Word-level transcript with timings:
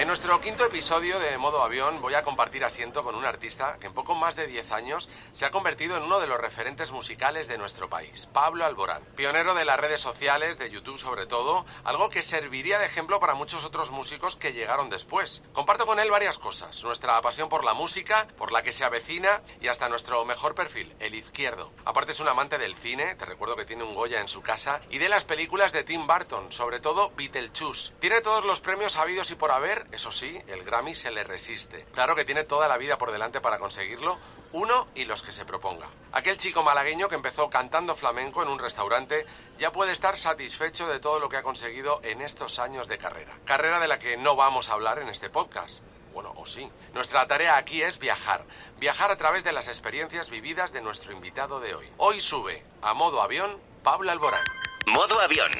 En 0.00 0.08
nuestro 0.08 0.40
quinto 0.40 0.64
episodio 0.64 1.18
de 1.18 1.36
Modo 1.36 1.62
Avión 1.62 2.00
voy 2.00 2.14
a 2.14 2.22
compartir 2.22 2.64
asiento 2.64 3.04
con 3.04 3.16
un 3.16 3.26
artista 3.26 3.76
que 3.78 3.86
en 3.86 3.92
poco 3.92 4.14
más 4.14 4.34
de 4.34 4.46
10 4.46 4.72
años 4.72 5.10
se 5.34 5.44
ha 5.44 5.50
convertido 5.50 5.94
en 5.98 6.04
uno 6.04 6.20
de 6.20 6.26
los 6.26 6.40
referentes 6.40 6.90
musicales 6.90 7.48
de 7.48 7.58
nuestro 7.58 7.90
país, 7.90 8.26
Pablo 8.32 8.64
Alborán. 8.64 9.02
Pionero 9.14 9.52
de 9.52 9.66
las 9.66 9.78
redes 9.78 10.00
sociales, 10.00 10.56
de 10.56 10.70
YouTube 10.70 10.96
sobre 10.96 11.26
todo, 11.26 11.66
algo 11.84 12.08
que 12.08 12.22
serviría 12.22 12.78
de 12.78 12.86
ejemplo 12.86 13.20
para 13.20 13.34
muchos 13.34 13.62
otros 13.62 13.90
músicos 13.90 14.36
que 14.36 14.54
llegaron 14.54 14.88
después. 14.88 15.42
Comparto 15.52 15.84
con 15.84 16.00
él 16.00 16.10
varias 16.10 16.38
cosas, 16.38 16.82
nuestra 16.82 17.20
pasión 17.20 17.50
por 17.50 17.62
la 17.62 17.74
música, 17.74 18.26
por 18.38 18.52
la 18.52 18.62
que 18.62 18.72
se 18.72 18.84
avecina 18.84 19.42
y 19.60 19.68
hasta 19.68 19.90
nuestro 19.90 20.24
mejor 20.24 20.54
perfil, 20.54 20.96
el 21.00 21.14
izquierdo. 21.14 21.72
Aparte 21.84 22.12
es 22.12 22.20
un 22.20 22.28
amante 22.28 22.56
del 22.56 22.74
cine, 22.74 23.16
te 23.16 23.26
recuerdo 23.26 23.54
que 23.54 23.66
tiene 23.66 23.84
un 23.84 23.94
Goya 23.94 24.22
en 24.22 24.28
su 24.28 24.40
casa, 24.40 24.80
y 24.88 24.96
de 24.96 25.10
las 25.10 25.24
películas 25.24 25.74
de 25.74 25.84
Tim 25.84 26.06
Burton, 26.06 26.50
sobre 26.52 26.80
todo 26.80 27.12
Beetlejuice. 27.18 27.92
Tiene 28.00 28.22
todos 28.22 28.46
los 28.46 28.62
premios 28.62 28.96
habidos 28.96 29.30
y 29.30 29.34
por 29.34 29.50
haber, 29.50 29.89
eso 29.92 30.12
sí, 30.12 30.40
el 30.46 30.64
Grammy 30.64 30.94
se 30.94 31.10
le 31.10 31.24
resiste. 31.24 31.84
Claro 31.92 32.14
que 32.14 32.24
tiene 32.24 32.44
toda 32.44 32.68
la 32.68 32.76
vida 32.76 32.98
por 32.98 33.12
delante 33.12 33.40
para 33.40 33.58
conseguirlo, 33.58 34.18
uno 34.52 34.88
y 34.94 35.04
los 35.04 35.22
que 35.22 35.32
se 35.32 35.44
proponga. 35.44 35.88
Aquel 36.12 36.36
chico 36.36 36.62
malagueño 36.62 37.08
que 37.08 37.14
empezó 37.14 37.50
cantando 37.50 37.96
flamenco 37.96 38.42
en 38.42 38.48
un 38.48 38.58
restaurante 38.58 39.26
ya 39.58 39.72
puede 39.72 39.92
estar 39.92 40.16
satisfecho 40.16 40.86
de 40.88 41.00
todo 41.00 41.18
lo 41.18 41.28
que 41.28 41.36
ha 41.36 41.42
conseguido 41.42 42.00
en 42.02 42.20
estos 42.20 42.58
años 42.58 42.88
de 42.88 42.98
carrera. 42.98 43.36
Carrera 43.44 43.78
de 43.80 43.88
la 43.88 43.98
que 43.98 44.16
no 44.16 44.36
vamos 44.36 44.68
a 44.68 44.74
hablar 44.74 44.98
en 44.98 45.08
este 45.08 45.30
podcast. 45.30 45.82
Bueno, 46.12 46.32
o 46.36 46.46
sí. 46.46 46.68
Nuestra 46.92 47.26
tarea 47.28 47.56
aquí 47.56 47.82
es 47.82 47.98
viajar. 47.98 48.44
Viajar 48.78 49.10
a 49.10 49.16
través 49.16 49.44
de 49.44 49.52
las 49.52 49.68
experiencias 49.68 50.30
vividas 50.30 50.72
de 50.72 50.80
nuestro 50.80 51.12
invitado 51.12 51.60
de 51.60 51.74
hoy. 51.74 51.88
Hoy 51.98 52.20
sube 52.20 52.64
a 52.82 52.94
modo 52.94 53.22
avión 53.22 53.60
Pablo 53.82 54.10
Alborán. 54.10 54.44
Modo 54.86 55.20
Avión. 55.20 55.52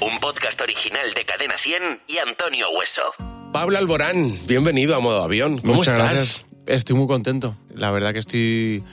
Un 0.00 0.18
podcast 0.20 0.60
original 0.60 1.12
de 1.14 1.26
Cadena 1.26 1.58
100 1.58 2.02
y 2.06 2.18
Antonio 2.18 2.70
Hueso. 2.70 3.14
Pablo 3.56 3.78
Alborán, 3.78 4.34
bienvenido 4.46 4.94
a 4.94 5.00
modo 5.00 5.22
avión. 5.22 5.56
¿Cómo 5.56 5.76
Muchas 5.76 5.94
estás? 5.94 6.12
gracias. 6.12 6.46
Estoy 6.66 6.94
muy 6.94 7.06
contento. 7.06 7.56
La 7.74 7.90
verdad 7.90 8.12
que 8.12 8.18
estoy 8.18 8.84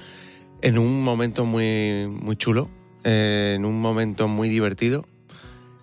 en 0.62 0.78
un 0.78 1.04
momento 1.04 1.44
muy, 1.44 2.08
muy 2.08 2.38
chulo, 2.38 2.70
eh, 3.04 3.56
en 3.58 3.66
un 3.66 3.82
momento 3.82 4.30
muy 4.30 4.48
divertido. 4.48 5.06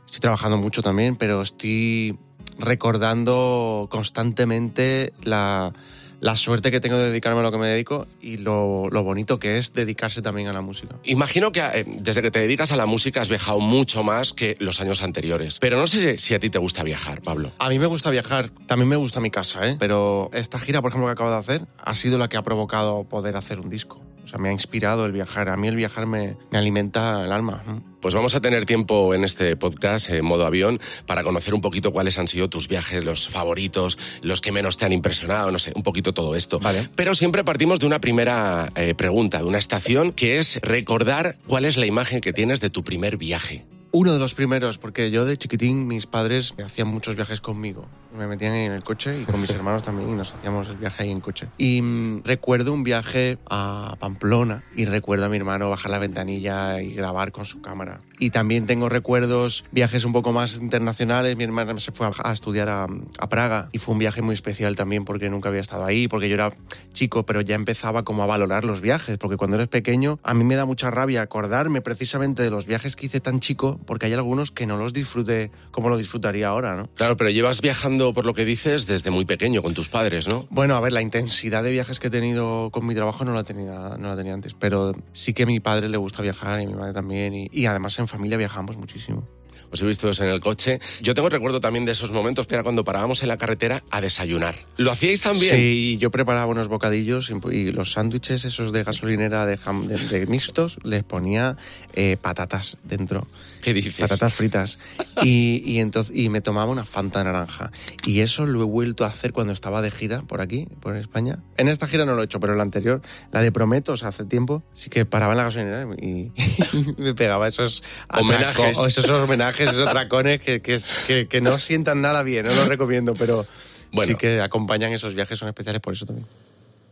Estoy 0.07 0.21
trabajando 0.21 0.57
mucho 0.57 0.81
también, 0.81 1.17
pero 1.17 1.43
estoy 1.43 2.19
recordando 2.59 3.87
constantemente 3.91 5.13
la, 5.25 5.75
la 6.21 6.37
suerte 6.37 6.71
que 6.71 6.81
tengo 6.81 6.99
de 6.99 7.09
dedicarme 7.09 7.41
a 7.41 7.43
lo 7.43 7.51
que 7.51 7.59
me 7.59 7.69
dedico 7.69 8.07
y 8.21 8.37
lo, 8.37 8.89
lo 8.91 9.03
bonito 9.03 9.39
que 9.39 9.59
es 9.59 9.73
dedicarse 9.73 10.23
también 10.23 10.49
a 10.49 10.53
la 10.53 10.61
música. 10.61 10.97
Imagino 11.05 11.53
que 11.53 11.61
eh, 11.61 11.85
desde 11.87 12.23
que 12.23 12.31
te 12.31 12.41
dedicas 12.41 12.73
a 12.73 12.77
la 12.77 12.87
música 12.87 13.21
has 13.21 13.29
viajado 13.29 13.61
mucho 13.61 14.03
más 14.03 14.33
que 14.33 14.57
los 14.59 14.81
años 14.81 15.03
anteriores. 15.03 15.59
Pero 15.59 15.79
no 15.79 15.87
sé 15.87 16.19
si 16.19 16.35
a 16.35 16.39
ti 16.39 16.51
te 16.51 16.59
gusta 16.59 16.85
viajar, 16.85 17.23
Pablo. 17.23 17.53
A 17.59 17.69
mí 17.69 17.79
me 17.79 17.87
gusta 17.87 18.11
viajar, 18.11 18.51
también 18.67 18.89
me 18.89 18.97
gusta 18.97 19.21
mi 19.21 19.31
casa, 19.31 19.67
¿eh? 19.67 19.77
pero 19.79 20.31
esta 20.33 20.59
gira, 20.59 20.83
por 20.83 20.91
ejemplo, 20.91 21.09
que 21.09 21.13
acabo 21.13 21.31
de 21.31 21.37
hacer, 21.37 21.67
ha 21.79 21.95
sido 21.95 22.19
la 22.19 22.29
que 22.29 22.37
ha 22.37 22.43
provocado 22.43 23.05
poder 23.05 23.37
hacer 23.37 23.61
un 23.61 23.71
disco. 23.71 24.01
O 24.31 24.33
sea, 24.33 24.39
me 24.39 24.51
ha 24.51 24.53
inspirado 24.53 25.07
el 25.07 25.11
viajar. 25.13 25.49
A 25.49 25.57
mí 25.57 25.67
el 25.67 25.75
viajar 25.75 26.07
me, 26.07 26.37
me 26.53 26.59
alimenta 26.59 27.25
el 27.25 27.33
alma. 27.33 27.65
¿no? 27.67 27.83
Pues 28.01 28.15
vamos 28.15 28.37
a 28.37 28.41
tener 28.41 28.65
tiempo 28.65 29.13
en 29.13 29.25
este 29.25 29.57
podcast, 29.57 30.09
en 30.09 30.25
modo 30.25 30.47
avión, 30.47 30.79
para 31.05 31.25
conocer 31.25 31.53
un 31.53 31.61
poquito 31.61 31.91
cuáles 31.91 32.17
han 32.17 32.29
sido 32.29 32.49
tus 32.49 32.69
viajes, 32.69 33.05
los 33.05 33.29
favoritos, 33.29 33.99
los 34.23 34.41
que 34.41 34.53
menos 34.53 34.77
te 34.77 34.87
han 34.87 34.93
impresionado, 34.93 35.51
no 35.51 35.59
sé, 35.59 35.73
un 35.75 35.83
poquito 35.83 36.15
todo 36.15 36.37
esto. 36.37 36.61
Vale. 36.61 36.89
Pero 36.95 37.17
siempre 37.17 37.43
partimos 37.43 37.81
de 37.81 37.87
una 37.87 38.01
primera 38.01 38.71
eh, 38.77 38.95
pregunta, 38.95 39.39
de 39.39 39.45
una 39.47 39.59
estación, 39.59 40.13
que 40.13 40.39
es 40.39 40.61
recordar 40.63 41.39
cuál 41.49 41.65
es 41.65 41.77
la 41.77 41.87
imagen 41.87 42.21
que 42.21 42.33
tienes 42.33 42.61
de 42.61 42.71
tu 42.71 42.85
primer 42.85 43.17
viaje. 43.17 43.67
Uno 43.91 44.13
de 44.13 44.21
los 44.21 44.35
primeros, 44.35 44.79
porque 44.79 45.11
yo 45.11 45.25
de 45.25 45.37
chiquitín 45.37 45.89
mis 45.89 46.07
padres 46.07 46.55
me 46.57 46.63
hacían 46.63 46.87
muchos 46.87 47.17
viajes 47.17 47.41
conmigo. 47.41 47.89
Me 48.17 48.27
metían 48.27 48.55
en 48.55 48.73
el 48.73 48.83
coche 48.83 49.21
y 49.21 49.25
con 49.25 49.41
mis 49.41 49.51
hermanos 49.51 49.83
también 49.83 50.11
y 50.11 50.15
nos 50.15 50.33
hacíamos 50.33 50.69
el 50.69 50.77
viaje 50.77 51.05
ahí 51.05 51.11
en 51.11 51.21
coche. 51.21 51.49
Y 51.59 51.81
mm, 51.81 52.23
recuerdo 52.25 52.73
un 52.73 52.83
viaje 52.83 53.39
a 53.49 53.97
Pamplona 53.99 54.63
y 54.75 54.85
recuerdo 54.85 55.27
a 55.27 55.29
mi 55.29 55.37
hermano 55.37 55.71
bajar 55.71 55.91
la 55.91 55.99
ventanilla 55.99 56.81
y 56.81 56.95
grabar 56.95 57.33
con 57.33 57.45
su 57.45 57.61
cámara. 57.61 58.01
Y 58.19 58.31
también 58.31 58.67
tengo 58.67 58.89
recuerdos, 58.89 59.65
viajes 59.71 60.05
un 60.05 60.13
poco 60.13 60.33
más 60.33 60.59
internacionales. 60.59 61.37
Mi 61.37 61.45
hermana 61.45 61.79
se 61.79 61.93
fue 61.93 62.07
a, 62.07 62.13
a 62.23 62.33
estudiar 62.33 62.69
a, 62.69 62.87
a 63.19 63.29
Praga 63.29 63.69
y 63.73 63.79
fue 63.79 63.93
un 63.93 63.99
viaje 63.99 64.23
muy 64.23 64.35
especial 64.35 64.77
también 64.77 65.05
porque 65.05 65.29
nunca 65.29 65.49
había 65.49 65.61
estado 65.61 65.85
ahí, 65.85 66.09
porque 66.09 66.29
yo 66.29 66.35
era 66.35 66.53
chico, 66.93 67.25
pero 67.25 67.41
ya 67.41 67.55
empezaba 67.55 68.03
como 68.03 68.23
a 68.23 68.27
valorar 68.27 68.65
los 68.65 68.81
viajes, 68.81 69.19
porque 69.19 69.37
cuando 69.37 69.57
eres 69.57 69.69
pequeño 69.69 70.19
a 70.23 70.35
mí 70.35 70.45
me 70.45 70.57
da 70.57 70.65
mucha 70.65 70.91
rabia 70.91 71.23
acordarme 71.23 71.81
precisamente 71.81 72.43
de 72.43 72.51
los 72.51 72.67
viajes 72.67 72.97
que 72.97 73.07
hice 73.07 73.21
tan 73.21 73.41
chico, 73.41 73.79
porque 73.87 74.07
hay 74.07 74.13
algunos 74.15 74.51
que 74.51 74.67
no 74.67 74.77
los 74.77 74.93
disfruté 74.93 75.51
como 75.71 75.89
lo 75.89 75.97
disfrutaría 75.97 76.49
ahora, 76.49 76.77
¿no? 76.77 76.89
Claro, 76.95 77.17
pero 77.17 77.31
llevas 77.31 77.61
viajando, 77.61 78.00
por 78.15 78.25
lo 78.25 78.33
que 78.33 78.45
dices, 78.45 78.87
desde 78.87 79.11
muy 79.11 79.25
pequeño 79.25 79.63
con 79.63 79.75
tus 79.75 79.89
padres, 79.89 80.27
¿no? 80.27 80.47
Bueno, 80.51 80.75
a 80.77 80.81
ver, 80.81 80.93
la 80.93 81.03
intensidad 81.03 81.63
de 81.63 81.71
viajes 81.71 81.99
que 81.99 82.09
he 82.09 82.11
tenido 82.11 82.71
con 82.71 82.87
mi 82.87 82.95
trabajo 82.95 83.25
no 83.25 83.35
la 83.35 83.45
tenía, 83.45 83.97
no 83.99 84.09
la 84.09 84.17
tenía 84.17 84.33
antes, 84.33 84.55
pero 84.55 84.95
sí 85.13 85.35
que 85.35 85.45
a 85.45 85.47
mi 85.47 85.61
padre 85.61 85.89
le 85.89 85.99
gusta 85.99 86.23
viajar 86.23 86.61
y 86.61 86.65
a 86.65 86.67
mi 86.69 86.75
madre 86.75 86.95
también, 86.95 87.35
y, 87.35 87.49
y 87.53 87.67
además 87.67 87.99
en 87.99 88.09
familia 88.09 88.39
viajamos 88.39 88.77
muchísimo. 88.77 89.29
Os 89.73 89.81
he 89.83 89.87
visto 89.87 90.11
en 90.11 90.29
el 90.29 90.41
coche. 90.41 90.81
Yo 91.01 91.15
tengo 91.15 91.29
recuerdo 91.29 91.61
también 91.61 91.85
de 91.85 91.93
esos 91.93 92.11
momentos 92.11 92.47
que 92.47 92.55
era 92.55 92.63
cuando 92.63 92.85
parábamos 92.85 93.23
en 93.23 93.29
la 93.29 93.37
carretera 93.37 93.83
a 93.91 94.01
desayunar. 94.01 94.55
¿Lo 94.77 94.91
hacíais 94.91 95.23
también? 95.23 95.55
Sí, 95.57 95.97
yo 95.99 96.11
preparaba 96.11 96.47
unos 96.47 96.69
bocadillos 96.69 97.31
y, 97.51 97.71
los 97.73 97.93
sándwiches 97.93 98.45
esos 98.45 98.73
de 98.73 98.83
gasolinera 98.85 99.47
de, 99.47 99.57
jam- 99.59 99.85
de- 99.87 100.19
de 100.19 100.27
mixtos 100.27 100.79
les 100.83 101.05
ponía 101.05 101.57
eh, 101.95 102.17
patatas 102.21 102.77
dentro. 102.85 103.27
¿Qué 103.63 103.75
dices? 103.75 103.97
Patatas 103.97 104.33
fritas. 104.33 104.79
Y, 105.23 105.63
y, 105.67 105.81
entonces, 105.81 106.17
y 106.17 106.31
me 106.31 106.41
tomaba 106.41 106.71
una 106.73 106.85
fanta 106.87 107.23
naranja. 107.23 107.71
Y 108.07 108.21
eso 108.21 108.47
lo 108.47 108.63
he 108.63 108.65
vuelto 108.65 109.05
a 109.05 109.09
hacer 109.09 109.33
cuando 109.35 109.53
estaba 109.53 109.83
de 109.83 109.91
gira 109.91 110.23
por 110.23 110.41
aquí, 110.41 110.67
por 110.81 110.97
España. 110.97 111.41
En 111.59 111.69
esta 111.69 111.87
gira 111.87 112.07
no 112.07 112.15
lo 112.15 112.23
he 112.23 112.25
hecho, 112.25 112.41
pero 112.41 112.55
en 112.55 112.57
la 112.57 112.63
anterior, 112.65 113.03
la 113.33 113.43
de 113.43 113.53
Prometos, 113.53 114.03
hace 114.03 114.25
tiempo, 114.25 114.63
sí 114.73 114.89
que 114.89 115.05
paraba 115.05 115.35
en 115.35 115.37
la 115.37 115.45
gasolinera 115.45 115.87
y, 116.01 116.33
me 116.97 117.15
pegaba 117.15 117.49
esos 117.49 117.83
Homenajes. 118.11 118.79
atraco- 118.79 118.87
esos 118.87 119.11
homenajes, 119.11 119.60
esos 119.65 119.87
atracones 119.87 120.41
que, 120.41 120.61
que, 120.63 120.79
que- 121.07 121.27
que 121.29 121.41
no 121.41 121.59
sientan 121.59 122.01
nada 122.01 122.23
bien, 122.23 122.47
no 122.47 122.55
los 122.55 122.69
recomiendo, 122.69 123.15
pero 123.15 123.47
Bueno. 123.93 124.13
sí 124.13 124.17
que 124.19 124.41
acompañan 124.41 124.93
esos 124.93 125.15
viajes, 125.15 125.39
son 125.39 125.49
especiales 125.49 125.81
por 125.81 125.93
eso 125.95 126.07
también. 126.07 126.27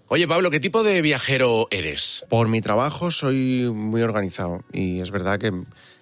Oye, 0.09 0.27
Pablo, 0.27 0.51
¿qué 0.51 0.59
tipo 0.61 0.83
de 0.83 1.03
viajero 1.03 1.69
eres? 1.71 2.25
Por 2.31 2.49
mi 2.49 2.61
trabajo 2.63 3.11
soy 3.11 3.71
muy 3.75 4.01
organizado 4.03 4.65
y 4.73 5.01
es 5.01 5.11
verdad 5.11 5.39
que, 5.39 5.53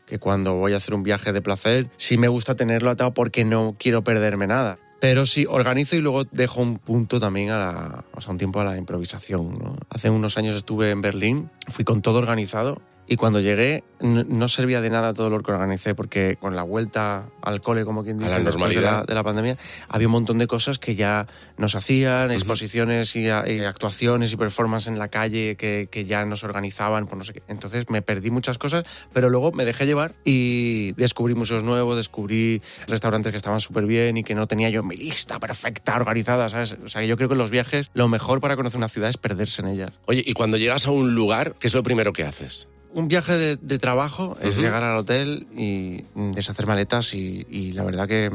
que 0.07 0.19
cuando 0.21 0.55
voy 0.55 0.75
a 0.75 0.77
hacer 0.77 0.95
un 0.95 1.03
viaje 1.03 1.33
de 1.33 1.43
placer 1.43 1.89
sí 1.97 2.17
me 2.17 2.29
gusta 2.29 2.55
tenerlo 2.55 2.91
atado 2.91 3.13
porque 3.15 3.45
no 3.45 3.75
quiero 3.79 4.05
perderme 4.05 4.47
nada. 4.47 4.79
Pero 5.01 5.27
sí, 5.27 5.45
organizo 5.49 5.95
y 5.97 6.01
luego 6.01 6.25
dejo 6.25 6.63
un 6.63 6.79
punto 6.79 7.19
también 7.21 7.51
a 7.51 7.59
la, 7.59 8.05
o 8.15 8.21
sea, 8.21 8.31
un 8.31 8.39
tiempo 8.39 8.61
a 8.61 8.65
la 8.65 8.77
improvisación. 8.79 9.59
¿no? 9.59 9.77
Hace 9.91 10.09
unos 10.09 10.39
años 10.39 10.57
estuve 10.57 10.91
en 10.91 11.01
Berlín, 11.03 11.51
fui 11.69 11.85
con 11.85 12.01
todo 12.01 12.19
organizado 12.19 12.81
y 13.07 13.17
cuando 13.17 13.41
llegué 13.41 13.85
no, 14.01 14.49
servía 14.49 14.81
de 14.81 14.91
nada 14.91 15.15
todo 15.15 15.31
lo 15.31 15.41
que 15.41 15.53
organicé 15.53 15.95
porque 15.95 16.37
con 16.39 16.55
la 16.55 16.63
vuelta 16.63 17.29
al 17.43 17.61
cole, 17.61 17.85
como 17.85 18.05
quien 18.05 18.19
A 18.19 18.25
dice, 18.25 18.39
la 18.39 18.45
después 18.45 18.75
de 18.75 18.81
la, 18.81 19.05
de 19.05 19.15
la 19.15 19.23
pandemia, 19.23 19.57
había 19.89 20.07
un 20.09 20.13
montón 20.13 20.39
de 20.39 20.47
cosas 20.47 20.79
que 20.79 20.95
ya 20.95 21.27
nos 21.57 21.75
hacían, 21.75 22.31
exposiciones 22.31 23.17
y, 23.17 23.23
y 23.23 23.29
actuaciones 23.29 24.33
y 24.33 24.37
performances 24.37 24.89
en 24.89 24.99
la 24.99 25.09
calle 25.09 25.57
que, 25.57 25.89
que 25.91 26.05
ya 26.05 26.25
nos 26.25 26.45
organizaban, 26.45 27.07
por 27.07 27.17
no 27.17 27.25
sé 27.25 27.33
qué. 27.33 27.43
Entonces 27.49 27.89
me 27.89 28.03
perdí 28.03 28.31
muchas 28.31 28.59
cosas, 28.59 28.85
pero 29.13 29.31
luego 29.31 29.53
me 29.53 29.65
dejé 29.65 29.87
llevar 29.87 30.15
y 30.25 30.93
descubrí 30.93 31.35
museos 31.35 31.65
nuevos, 31.65 31.97
descubrí 31.97 32.63
restaurantes 32.87 33.31
que 33.31 33.37
estaban 33.37 33.61
súper 33.61 33.87
bien 33.87 34.17
y 34.17 34.25
que 34.25 34.35
no 34.35 34.47
tenía 34.47 34.69
yo 34.69 34.83
mi 34.83 34.97
lista 34.97 35.39
perfecta, 35.41 35.97
organizada, 35.97 36.49
¿sabes? 36.49 36.77
O 36.85 36.89
sea, 36.89 37.05
yo 37.05 37.17
creo 37.17 37.29
que 37.29 37.35
en 37.35 37.39
los 37.39 37.51
viajes 37.51 37.91
lo 37.95 38.09
mejor 38.09 38.41
para 38.41 38.57
conocer 38.57 38.79
una 38.79 38.89
ciudad 38.89 39.09
es 39.09 39.17
perderse 39.17 39.63
en 39.63 39.69
ellas. 39.69 39.93
Oye, 40.07 40.23
y 40.25 40.33
cuando 40.35 40.57
llegas 40.59 40.87
a 40.87 40.91
un 40.91 41.15
lugar, 41.15 41.55
¿qué 41.59 41.69
es 41.69 41.75
lo 41.75 41.83
primero 41.83 42.13
que 42.13 42.25
haces? 42.25 42.69
Un 42.97 43.09
viaje 43.09 43.35
de, 43.37 43.57
de 43.57 43.79
trabajo 43.79 44.39
es 44.41 44.57
llegar 44.57 44.83
al 44.83 44.97
hotel 44.97 45.47
y 45.55 46.05
deshacer 46.15 46.67
maletas 46.67 47.13
y, 47.13 47.47
y 47.51 47.73
la 47.73 47.85
verdad 47.85 48.09
que 48.09 48.31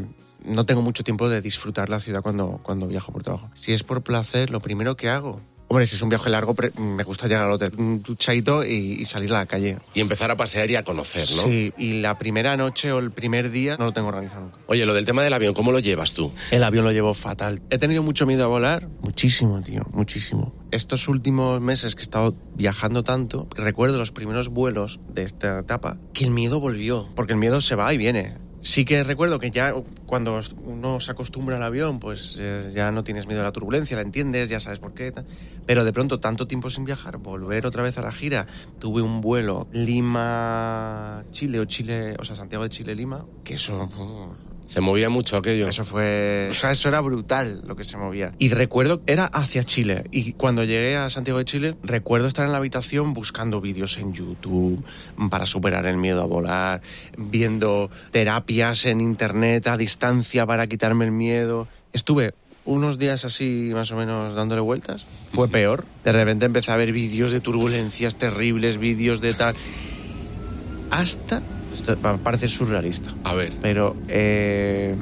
no 0.46 0.68
tengo 0.68 0.84
mucho 0.84 1.04
tiempo 1.04 1.30
de 1.30 1.42
disfrutar 1.42 1.90
la 1.90 2.00
ciudad 2.00 2.22
cuando, 2.22 2.60
cuando 2.62 2.86
viajo 2.86 3.12
por 3.12 3.24
trabajo. 3.24 3.50
Si 3.56 3.74
es 3.74 3.82
por 3.82 4.04
placer, 4.04 4.52
lo 4.52 4.60
primero 4.60 4.96
que 4.96 5.10
hago... 5.10 5.42
Hombre, 5.72 5.88
si 5.88 5.96
es 5.96 6.02
un 6.02 6.10
viaje 6.10 6.30
largo, 6.30 6.54
me 6.80 7.02
gusta 7.06 7.30
llegar 7.30 7.46
al 7.46 7.54
hotel, 7.54 7.72
un 7.78 8.04
duchadito 8.04 8.66
y, 8.66 8.98
y 9.00 9.06
salir 9.06 9.34
a 9.34 9.38
la 9.38 9.46
calle. 9.46 9.78
Y 9.94 10.02
empezar 10.02 10.30
a 10.30 10.36
pasear 10.36 10.70
y 10.70 10.76
a 10.76 10.84
conocer, 10.84 11.26
¿no? 11.38 11.44
Sí, 11.44 11.72
y 11.78 12.02
la 12.02 12.18
primera 12.18 12.58
noche 12.58 12.92
o 12.92 13.00
el 13.00 13.12
primer 13.12 13.52
día 13.52 13.78
no 13.78 13.86
lo 13.86 13.94
tengo 13.94 14.10
organizado 14.10 14.42
nunca. 14.42 14.58
Oye, 14.68 14.86
lo 14.86 14.94
del 14.94 15.06
tema 15.06 15.24
del 15.24 15.32
avión, 15.32 15.54
¿cómo 15.54 15.72
lo 15.72 15.80
llevas 15.80 16.14
tú? 16.14 16.34
El 16.52 16.66
avión 16.66 16.84
lo 16.84 16.92
llevo 16.92 17.14
fatal. 17.14 17.62
He 17.70 17.78
tenido 17.78 18.04
mucho 18.04 18.26
miedo 18.26 18.44
a 18.44 18.48
volar, 18.48 18.90
muchísimo, 19.00 19.62
tío, 19.62 19.84
muchísimo. 19.94 20.54
Estos 20.72 21.08
últimos 21.08 21.62
meses 21.62 21.96
que 21.96 22.02
he 22.02 22.04
estado 22.04 22.36
viajando 22.54 23.04
tanto, 23.04 23.48
recuerdo 23.56 23.98
los 23.98 24.12
primeros 24.12 24.50
vuelos 24.50 25.00
de 25.08 25.24
esta 25.24 25.60
etapa, 25.60 26.00
que 26.12 26.26
el 26.26 26.32
miedo 26.32 26.60
volvió, 26.60 27.08
porque 27.16 27.32
el 27.32 27.40
miedo 27.40 27.62
se 27.62 27.76
va 27.76 27.94
y 27.94 27.98
viene. 27.98 28.36
Sí 28.62 28.86
que 28.86 29.04
recuerdo 29.04 29.40
que 29.40 29.50
ya 29.50 29.74
cuando 30.06 30.40
uno 30.64 31.00
se 31.00 31.12
acostumbra 31.12 31.58
al 31.58 31.64
avión, 31.64 32.00
pues 32.00 32.38
eh, 32.40 32.72
ya 32.76 32.92
no 32.92 33.04
tienes 33.04 33.26
miedo 33.26 33.42
a 33.42 33.44
la 33.44 33.52
turbulencia, 33.52 33.98
la 33.98 34.04
entiendes, 34.04 34.50
ya 34.50 34.60
sabes 34.60 34.78
por 34.80 34.94
qué. 34.94 35.12
Pero 35.66 35.84
de 35.84 35.92
pronto, 35.92 36.20
tanto 36.20 36.48
tiempo 36.48 36.70
sin 36.70 36.86
viajar, 36.86 37.18
volver 37.18 37.66
otra 37.66 37.82
vez 37.82 37.98
a 37.98 38.02
la 38.04 38.12
gira, 38.12 38.46
tuve 38.80 39.02
un 39.02 39.20
vuelo 39.20 39.68
Lima-Chile 39.72 41.60
o 41.60 41.66
Chile, 41.66 42.16
o 42.20 42.24
sea, 42.24 42.36
Santiago 42.36 42.64
de 42.64 42.70
Chile-Lima, 42.70 43.26
que 43.44 43.56
eso... 43.56 43.90
Se 44.72 44.80
movía 44.80 45.10
mucho 45.10 45.36
aquello. 45.36 45.68
Eso 45.68 45.84
fue. 45.84 46.48
O 46.50 46.54
sea, 46.54 46.72
eso 46.72 46.88
era 46.88 47.02
brutal 47.02 47.62
lo 47.68 47.76
que 47.76 47.84
se 47.84 47.98
movía. 47.98 48.32
Y 48.40 48.50
recuerdo, 48.50 49.02
era 49.06 49.26
hacia 49.26 49.66
Chile. 49.66 50.06
Y 50.12 50.32
cuando 50.32 50.64
llegué 50.64 50.96
a 50.96 51.10
Santiago 51.10 51.40
de 51.40 51.46
Chile, 51.46 51.76
recuerdo 51.84 52.30
estar 52.30 52.46
en 52.46 52.54
la 52.54 52.60
habitación 52.60 53.14
buscando 53.14 53.60
vídeos 53.60 53.98
en 53.98 54.14
YouTube 54.14 54.82
para 55.30 55.46
superar 55.46 55.86
el 55.88 55.98
miedo 55.98 56.22
a 56.22 56.26
volar, 56.26 56.82
viendo 57.18 57.92
terapias 58.12 58.86
en 58.86 59.02
internet 59.02 59.68
a 59.68 59.76
distancia 59.76 60.46
para 60.46 60.68
quitarme 60.68 61.04
el 61.04 61.12
miedo. 61.12 61.68
Estuve 61.92 62.34
unos 62.64 62.98
días 62.98 63.26
así 63.26 63.72
más 63.74 63.92
o 63.92 63.98
menos 63.98 64.36
dándole 64.36 64.62
vueltas. 64.62 65.06
Fue 65.32 65.50
peor. 65.50 65.84
De 66.06 66.14
repente 66.14 66.46
empecé 66.46 66.72
a 66.72 66.78
ver 66.78 66.94
vídeos 66.94 67.34
de 67.34 67.42
turbulencias 67.42 68.16
terribles, 68.16 68.78
vídeos 68.78 69.20
de 69.20 69.34
tal. 69.34 69.56
Hasta 70.92 71.42
esto 71.74 72.00
va 72.02 72.12
a 72.12 72.18
parecer 72.18 72.50
surrealista. 72.50 73.14
A 73.24 73.34
ver. 73.34 73.54
Pero 73.62 73.96
eh, 74.08 74.96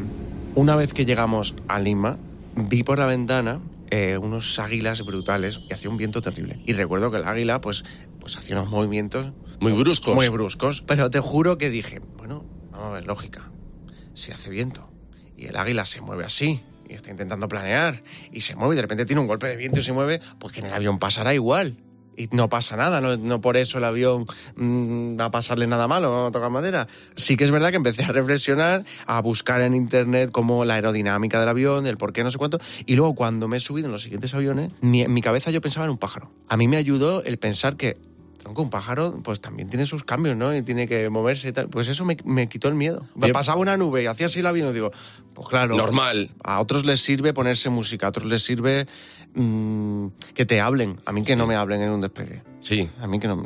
una 0.56 0.76
vez 0.76 0.94
que 0.94 1.06
llegamos 1.06 1.56
a 1.68 1.80
Lima, 1.80 2.18
vi 2.56 2.84
por 2.84 3.00
la 3.00 3.06
ventana 3.06 3.62
eh, 3.92 4.18
unos 4.18 4.60
águilas 4.60 5.04
brutales 5.04 5.62
y 5.70 5.74
hacía 5.74 5.90
un 5.90 5.98
viento 5.98 6.22
terrible. 6.22 6.60
Y 6.66 6.74
recuerdo 6.74 7.12
que 7.12 7.18
el 7.18 7.26
águila, 7.26 7.62
pues, 7.62 7.84
pues 8.20 8.38
hacía 8.38 8.58
unos 8.58 8.70
movimientos. 8.70 9.32
Muy 9.60 9.74
bruscos. 9.74 10.16
Muy 10.16 10.30
bruscos. 10.30 10.82
Pero 10.82 11.10
te 11.10 11.20
juro 11.20 11.58
que 11.58 11.70
dije, 11.70 12.02
bueno, 12.18 12.46
vamos 12.72 12.88
a 12.88 12.94
ver, 12.94 13.06
lógica. 13.06 13.52
Si 14.14 14.32
hace 14.32 14.50
viento 14.50 14.90
y 15.38 15.48
el 15.48 15.56
águila 15.56 15.86
se 15.86 16.02
mueve 16.02 16.26
así 16.26 16.60
y 16.90 16.94
está 16.94 17.12
intentando 17.12 17.48
planear 17.48 18.04
y 18.32 18.42
se 18.42 18.56
mueve 18.56 18.76
y 18.76 18.78
de 18.78 18.82
repente 18.82 19.06
tiene 19.06 19.22
un 19.22 19.28
golpe 19.28 19.48
de 19.48 19.56
viento 19.56 19.80
y 19.80 19.84
se 19.84 19.94
mueve, 19.94 20.20
pues 20.40 20.54
que 20.54 20.60
en 20.60 20.68
el 20.68 20.74
avión 20.74 21.00
pasará 21.00 21.34
igual 21.34 21.78
y 22.20 22.28
no 22.32 22.50
pasa 22.50 22.76
nada, 22.76 23.00
no, 23.00 23.42
por 23.42 23.56
eso 23.56 23.78
el 23.78 23.86
avión 23.86 24.26
mm, 24.58 25.18
va 25.18 25.26
a 25.26 25.32
pasarle 25.32 25.68
nada 25.68 25.88
malo, 25.88 26.12
no 26.24 26.32
tocar 26.32 26.52
madera. 26.52 26.88
Sí 27.16 27.38
que 27.38 27.46
es 27.46 27.52
verdad 27.52 27.70
que 27.70 27.78
empecé 27.78 28.04
a 28.04 28.12
reflexionar, 28.12 28.84
a 29.06 29.22
buscar 29.22 29.62
en 29.62 29.74
internet 29.74 30.30
como 30.30 30.66
la 30.66 30.74
aerodinámica 30.74 31.40
del 31.40 31.48
avión, 31.48 31.88
el 31.88 31.96
por 31.96 32.12
qué, 32.12 32.26
no 32.26 32.30
sé 32.30 32.38
cuánto, 32.38 32.60
y 32.86 32.96
luego 32.96 33.16
cuando 33.16 33.48
me 33.48 33.56
he 33.58 33.60
subido 33.62 33.86
en 33.86 33.94
los 33.94 34.04
siguientes 34.04 34.34
aviones, 34.34 34.74
en 34.82 35.14
mi 35.14 35.22
cabeza 35.22 35.50
yo 35.50 35.62
pensaba 35.62 35.86
en 35.86 35.92
un 35.92 35.98
pájaro. 35.98 36.30
A 36.50 36.58
mí 36.58 36.68
me 36.68 36.76
ayudó 36.76 37.24
el 37.24 37.38
pensar 37.38 37.78
que 37.78 37.98
tronco, 38.50 38.62
un 38.62 38.70
pájaro 38.70 39.20
pues 39.24 39.42
también 39.42 39.70
tiene 39.70 39.86
sus 39.86 40.04
cambios, 40.04 40.36
¿no? 40.36 40.56
Y 40.56 40.64
tiene 40.64 40.88
que 40.88 41.10
moverse 41.10 41.50
y 41.50 41.52
tal. 41.52 41.70
Pues 41.70 41.88
eso 41.88 42.06
me, 42.06 42.50
quitó 42.50 42.68
el 42.68 42.76
miedo. 42.76 43.06
Me 43.16 43.32
pasaba 43.32 43.60
una 43.60 43.78
nube 43.78 44.04
y 44.04 44.06
hacía 44.08 44.26
así 44.26 44.40
el 44.40 44.48
avión 44.48 44.70
y 44.70 44.74
digo, 44.74 44.92
pues 45.34 45.48
claro. 45.48 45.76
Normal. 45.76 46.32
A 46.44 46.60
otros 46.60 46.86
les 46.86 47.02
sirve 47.02 47.34
ponerse 47.34 47.70
música, 47.70 48.08
a 48.08 48.10
otros 48.10 48.26
les 48.26 48.44
sirve 48.44 48.88
mm, 49.36 50.08
que 50.34 50.46
te 50.46 50.62
hablen. 50.62 51.00
A 51.06 51.12
mí 51.12 51.24
que 51.24 51.36
no 51.36 51.46
me 51.46 51.56
hablen 51.56 51.82
en 51.82 51.92
un 51.92 52.02
despegue. 52.02 52.42
Sí. 52.60 52.90
A 53.00 53.08
mí 53.08 53.20
que 53.20 53.28
no. 53.28 53.44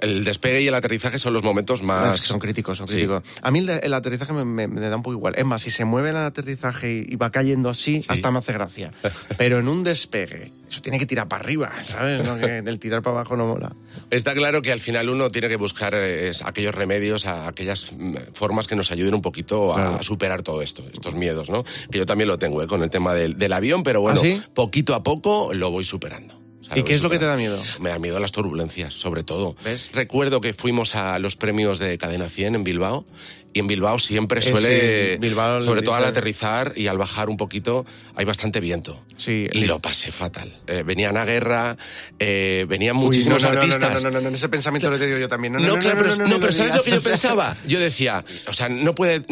el 0.00 0.24
despegue 0.24 0.62
y 0.62 0.66
el 0.66 0.74
aterrizaje 0.74 1.18
son 1.18 1.32
los 1.32 1.42
momentos 1.42 1.82
más. 1.82 2.20
Son 2.20 2.38
críticos, 2.38 2.78
son 2.78 2.86
críticos. 2.86 3.22
A 3.40 3.50
mí 3.50 3.60
el, 3.60 3.94
aterrizaje 3.94 4.32
me, 4.32 4.66
da 4.66 4.96
un 4.96 5.02
poco 5.02 5.14
igual. 5.14 5.34
Es 5.36 5.44
más, 5.44 5.62
si 5.62 5.70
se 5.70 5.84
mueve 5.84 6.10
el 6.10 6.16
aterrizaje 6.16 7.06
y 7.08 7.16
va 7.16 7.30
cayendo 7.30 7.70
así, 7.70 8.04
hasta 8.08 8.30
me 8.30 8.38
hace 8.38 8.52
gracia. 8.52 8.92
Pero 9.38 9.58
en 9.58 9.68
un 9.68 9.84
despegue, 9.84 10.50
eso 10.72 10.80
tiene 10.80 10.98
que 10.98 11.04
tirar 11.04 11.28
para 11.28 11.44
arriba, 11.44 11.70
¿sabes? 11.82 12.26
el 12.42 12.78
tirar 12.78 13.02
para 13.02 13.16
abajo 13.16 13.36
no 13.36 13.46
mola. 13.46 13.76
Está 14.10 14.32
claro 14.32 14.62
que 14.62 14.72
al 14.72 14.80
final 14.80 15.10
uno 15.10 15.28
tiene 15.28 15.50
que 15.50 15.56
buscar 15.56 15.92
eh, 15.94 16.32
aquellos 16.44 16.74
remedios, 16.74 17.26
aquellas 17.26 17.92
mm, 17.92 18.16
formas 18.32 18.66
que 18.66 18.74
nos 18.74 18.90
ayuden 18.90 19.14
un 19.14 19.20
poquito 19.20 19.76
a, 19.76 20.02
superar 20.02 20.42
todo 20.42 20.62
esto, 20.62 20.82
estos 20.90 21.14
miedos, 21.14 21.50
¿no? 21.50 21.62
Que 21.90 21.98
yo 21.98 22.06
también 22.06 22.28
lo 22.28 22.38
tengo, 22.38 22.62
¿eh? 22.62 22.66
Con 22.66 22.82
el 22.82 22.88
tema 22.88 23.12
del, 23.12 23.52
avión, 23.52 23.82
pero 23.82 24.00
bueno, 24.00 24.22
¿Ah, 24.24 24.48
poquito 24.54 24.94
a 24.94 25.02
poco 25.02 25.52
lo 25.52 25.70
voy 25.70 25.84
superando. 25.84 26.40
¿Y 26.74 26.84
qué 26.84 26.94
es 26.94 27.02
lo 27.02 27.10
que 27.10 27.18
te 27.18 27.26
da 27.26 27.36
miedo? 27.36 27.62
Me 27.80 27.90
da 27.90 27.98
miedo 27.98 28.18
las 28.18 28.32
turbulencias, 28.32 28.94
sobre 28.94 29.22
todo. 29.22 29.56
Recuerdo 29.92 30.40
que 30.40 30.54
fuimos 30.54 30.94
a 30.94 31.18
los 31.18 31.36
premios 31.36 31.78
de 31.78 31.98
Cadena 31.98 32.30
100 32.30 32.54
en 32.54 32.64
Bilbao 32.64 33.04
y 33.54 33.58
en 33.58 33.66
Bilbao 33.66 33.98
siempre 33.98 34.40
eh, 34.40 34.42
suele, 34.42 35.18
sobre 35.62 35.82
todo 35.82 35.94
al 35.94 36.04
aterrizar 36.04 36.72
y 36.76 36.86
al 36.86 36.98
bajar 36.98 37.28
un 37.28 37.36
poquito, 37.36 37.84
hay 38.16 38.24
bastante 38.24 38.60
viento. 38.60 39.02
Sí, 39.18 39.46
y 39.52 39.66
lo 39.66 39.78
pasé 39.78 40.10
fatal. 40.10 40.58
Eh, 40.66 40.82
venían 40.84 41.16
a 41.16 41.24
guerra, 41.24 41.76
eh, 42.18 42.66
venían 42.68 42.96
muchísimos 42.96 43.44
artistas. 43.44 44.02
No, 44.02 44.10
no, 44.10 44.20
no, 44.20 44.30
no, 44.30 44.36
ese 44.36 44.48
pensamiento 44.48 44.88
lo 44.90 44.96
he 44.96 44.98
tenido 44.98 45.18
yo 45.18 45.28
también. 45.28 45.52
No, 45.52 45.60
no, 45.60 45.76
no, 45.76 46.40
pero, 46.40 46.52
¿sabes 46.52 46.74
lo 46.74 46.82
que 46.82 46.90
yo 46.92 47.02
pensaba? 47.02 47.56
Yo 47.66 47.78
decía, 47.78 48.24
o 48.48 48.54
sea, 48.54 48.68
no 48.68 48.94
puede 48.94 49.22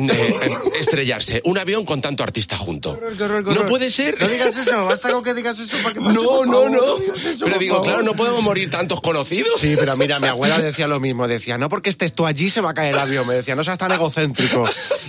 estrellarse 0.78 1.40
un 1.44 1.58
avión 1.58 1.84
con 1.84 2.00
tanto 2.00 2.22
artista 2.22 2.56
junto. 2.56 3.00
No 3.42 3.66
puede 3.66 3.90
ser. 3.90 4.20
No 4.20 4.28
digas 4.28 4.56
eso, 4.56 4.84
basta 4.84 5.10
con 5.10 5.24
que 5.24 5.34
digas 5.34 5.58
eso 5.58 5.76
para 5.82 5.94
que 5.94 6.00
pase, 6.00 6.14
No, 6.14 6.44
no, 6.44 6.68
no. 6.68 6.82
pero 7.40 7.58
digo, 7.58 7.82
claro, 7.82 8.02
no 8.02 8.14
podemos 8.14 8.42
morir 8.42 8.70
tantos 8.70 9.00
conocidos. 9.00 9.58
Sí, 9.58 9.76
pero 9.78 9.96
mira, 9.96 10.20
mi 10.20 10.28
abuela 10.28 10.58
decía 10.58 10.86
lo 10.86 11.00
mismo. 11.00 11.26
Decía, 11.26 11.58
no 11.58 11.68
porque 11.68 11.90
estés 11.90 12.12
tú 12.12 12.26
allí 12.26 12.50
se 12.50 12.60
va 12.60 12.70
a 12.70 12.74
caer 12.74 12.94
el 12.94 13.00
avión. 13.00 13.26
Me 13.26 13.34
decía, 13.34 13.56
no 13.56 13.64
seas 13.64 13.78
tan 13.78 13.90
egocéntrico 13.90 14.09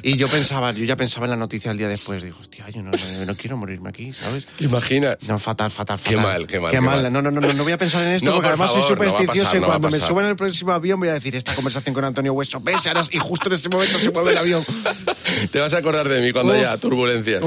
Y 0.03 0.17
yo 0.17 0.27
pensaba, 0.27 0.71
yo 0.71 0.85
ya 0.85 0.95
pensaba 0.95 1.25
en 1.25 1.31
la 1.31 1.37
noticia 1.37 1.71
el 1.71 1.77
día 1.77 1.87
después. 1.87 2.23
Digo, 2.23 2.37
hostia, 2.39 2.69
yo 2.69 2.81
no, 2.81 2.91
quiero 3.35 3.57
morirme 3.57 3.89
aquí, 3.89 4.13
¿sabes? 4.13 4.47
¿Te 4.57 4.65
imaginas? 4.65 5.17
No, 5.27 5.37
fatal, 5.39 5.69
fatal, 5.69 5.97
fatal. 5.97 6.13
Qué 6.13 6.21
mal, 6.21 6.47
qué 6.47 6.59
mal. 6.59 6.71
Qué, 6.71 6.81
mal. 6.81 7.11
No, 7.11 7.21
no, 7.21 7.31
no, 7.31 7.41
no 7.41 7.63
voy 7.63 7.73
a 7.73 7.77
pensar 7.77 8.03
en 8.05 8.13
esto 8.13 8.33
porque 8.33 8.49
además 8.49 8.71
soy 8.71 8.81
supersticioso 8.81 9.57
y 9.57 9.61
cuando 9.61 9.89
me 9.89 9.99
suban 9.99 10.25
en 10.25 10.31
el 10.31 10.35
próximo 10.35 10.71
avión 10.71 10.99
voy 10.99 11.09
a 11.09 11.13
decir 11.13 11.35
esta 11.35 11.53
conversación 11.55 11.93
con 11.93 12.03
Antonio 12.03 12.33
Hueso. 12.33 12.59
¿Ves? 12.59 12.81
y 13.11 13.19
justo 13.19 13.47
en 13.47 13.53
ese 13.53 13.69
momento 13.69 13.99
se 13.99 14.11
mueve 14.11 14.31
el 14.31 14.37
avión. 14.37 14.65
Te 15.51 15.59
vas 15.59 15.73
a 15.73 15.77
acordar 15.77 16.07
de 16.07 16.21
mí 16.21 16.31
cuando 16.31 16.53
haya 16.53 16.77
turbulencias. 16.77 17.43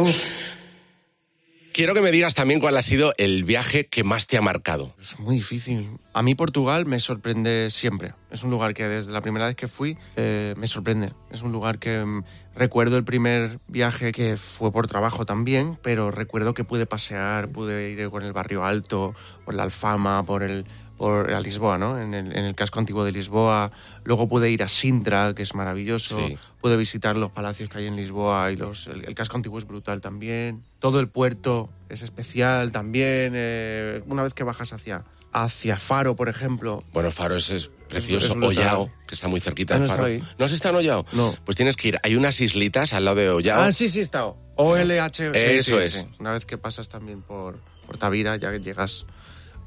Quiero 1.75 1.93
que 1.93 2.03
me 2.03 2.12
digas 2.12 2.37
también 2.37 2.61
cuál 2.61 2.76
ha 2.76 2.82
sido 2.82 3.12
el 3.19 3.43
viaje 3.43 3.87
que 3.87 4.05
más 4.05 4.29
te 4.29 4.37
ha 4.37 4.41
marcado. 4.41 4.94
Es 5.00 5.19
muy 5.19 5.35
difícil. 5.35 5.99
A 6.12 6.23
mí 6.23 6.37
Portugal 6.37 6.87
me 6.87 7.00
sorprende 7.00 7.67
siempre. 7.73 8.15
Es 8.31 8.44
un 8.44 8.50
lugar 8.53 8.75
que 8.75 8.87
desde 8.87 9.11
la 9.11 9.21
primera 9.21 9.49
vez 9.49 9.56
que 9.56 9.67
fui 9.67 9.99
eh, 10.15 10.55
me 10.56 10.69
sorprende. 10.69 11.12
Es 11.32 11.43
un 11.43 11.50
lugar 11.50 11.81
que 11.81 12.05
mm, 12.05 12.23
recuerdo 12.55 12.97
el 12.97 13.03
primer 13.03 13.59
viaje 13.67 14.12
que 14.12 14.37
fue 14.37 14.71
por 14.71 14.87
trabajo 14.87 15.26
también, 15.26 15.76
pero 15.82 16.12
recuerdo 16.12 16.55
que 16.55 16.62
pude 16.62 16.87
pasear, 16.87 17.49
pude 17.49 17.91
ir 17.91 18.09
con 18.09 18.23
el 18.23 18.32
barrio 18.32 18.65
alto, 18.65 19.17
por 19.44 19.55
la 19.55 19.65
Alfama, 19.65 20.23
por 20.23 20.44
el 20.44 20.67
por 21.04 21.34
a 21.34 21.40
Lisboa, 21.40 21.76
¿no? 21.76 22.00
En 22.00 22.14
el, 22.14 22.54
casco 22.54 22.78
antiguo 22.78 23.04
de 23.04 23.12
Lisboa. 23.12 23.70
Luego 24.04 24.26
pude 24.26 24.48
ir 24.48 24.62
a 24.62 24.68
Sintra, 24.68 25.34
que 25.34 25.42
es 25.42 25.54
maravilloso. 25.54 26.16
Pude 26.62 26.78
visitar 26.78 27.14
los 27.14 27.30
palacios 27.30 27.68
que 27.68 27.76
hay 27.76 27.86
en 27.88 27.94
Lisboa 27.94 28.50
y 28.50 28.56
los, 28.56 28.86
el, 28.86 29.14
casco 29.14 29.36
antiguo 29.36 29.58
es 29.58 29.66
brutal 29.66 30.00
también. 30.00 30.64
Todo 30.78 31.00
el 31.00 31.08
puerto 31.08 31.68
es 31.90 32.00
especial 32.00 32.72
también. 32.72 33.34
Eh, 33.36 34.02
una 34.06 34.22
vez 34.22 34.32
que 34.32 34.44
bajas 34.44 34.72
hacia, 34.72 35.04
hacia 35.30 35.78
Faro, 35.78 36.16
por 36.16 36.30
ejemplo. 36.30 36.82
Bueno, 36.94 37.10
Faro 37.10 37.36
es, 37.36 37.70
precioso. 37.90 38.32
Ollao, 38.32 38.90
que 39.06 39.14
está 39.14 39.28
muy 39.28 39.40
cerquita 39.40 39.78
de 39.78 39.86
Faro. 39.86 40.06
¿No 40.38 40.46
has 40.46 40.52
estado 40.52 40.78
en 40.78 40.86
Ollao? 40.86 41.04
No. 41.12 41.34
Pues 41.44 41.54
tienes 41.54 41.76
que 41.76 41.88
ir. 41.88 42.00
Hay 42.02 42.16
unas 42.16 42.40
islitas 42.40 42.94
al 42.94 43.04
lado 43.04 43.18
de 43.18 43.28
Ollao. 43.28 43.61
Ah, 43.61 43.75
sí, 43.75 43.90
sí 43.90 43.99
he 43.99 44.02
estado. 44.02 44.38
OLH. 44.56 45.32
Eso 45.34 45.78
es. 45.78 46.06
Una 46.18 46.32
vez 46.32 46.46
que 46.46 46.56
pasas 46.56 46.88
también 46.88 47.20
por, 47.20 47.58
por 47.87 47.99
Tavira, 47.99 48.37
ya 48.37 48.52
llegas 48.52 49.04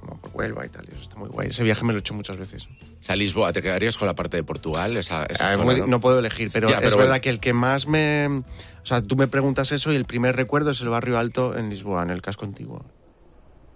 como 0.08 0.22
por 0.22 0.32
Huelva 0.34 0.66
y 0.66 0.70
tal. 0.70 0.86
eso 0.86 1.02
está 1.02 1.16
muy 1.16 1.30
guay. 1.30 1.50
Ese 1.50 1.64
viaje 1.64 1.84
me 1.84 1.94
lo 1.94 2.00
he 2.00 2.02
hecho 2.02 2.14
muchas 2.14 2.38
veces. 2.38 2.66
O 2.66 3.04
sea, 3.04 3.16
Lisboa, 3.16 3.54
¿te 3.54 3.62
quedarías 3.62 3.98
con 3.98 4.08
la 4.08 4.16
parte 4.16 4.38
de 4.38 4.44
Portugal? 4.44 4.98
Esa, 4.98 5.28
ah, 5.40 5.58
¿no? 5.58 6.00
puedo 6.00 6.20
elegir, 6.20 6.50
pero, 6.52 6.70
es 6.70 6.96
verdad 6.96 7.22
que 7.22 7.30
el 7.30 7.40
que 7.40 7.54
más 7.54 7.88
me... 7.88 8.28
O 8.28 8.86
sea, 8.88 9.02
tú 9.02 9.18
me 9.18 9.28
preguntas 9.28 9.72
eso 9.72 9.92
y 9.92 9.96
el 9.96 10.06
primer 10.06 10.36
recuerdo 10.36 10.72
es 10.72 10.82
el 10.82 10.90
barrio 10.90 11.18
alto 11.20 11.58
en 11.58 11.70
Lisboa, 11.70 12.04
en 12.04 12.10
el 12.10 12.22
casco 12.22 12.46
antiguo. 12.46 12.86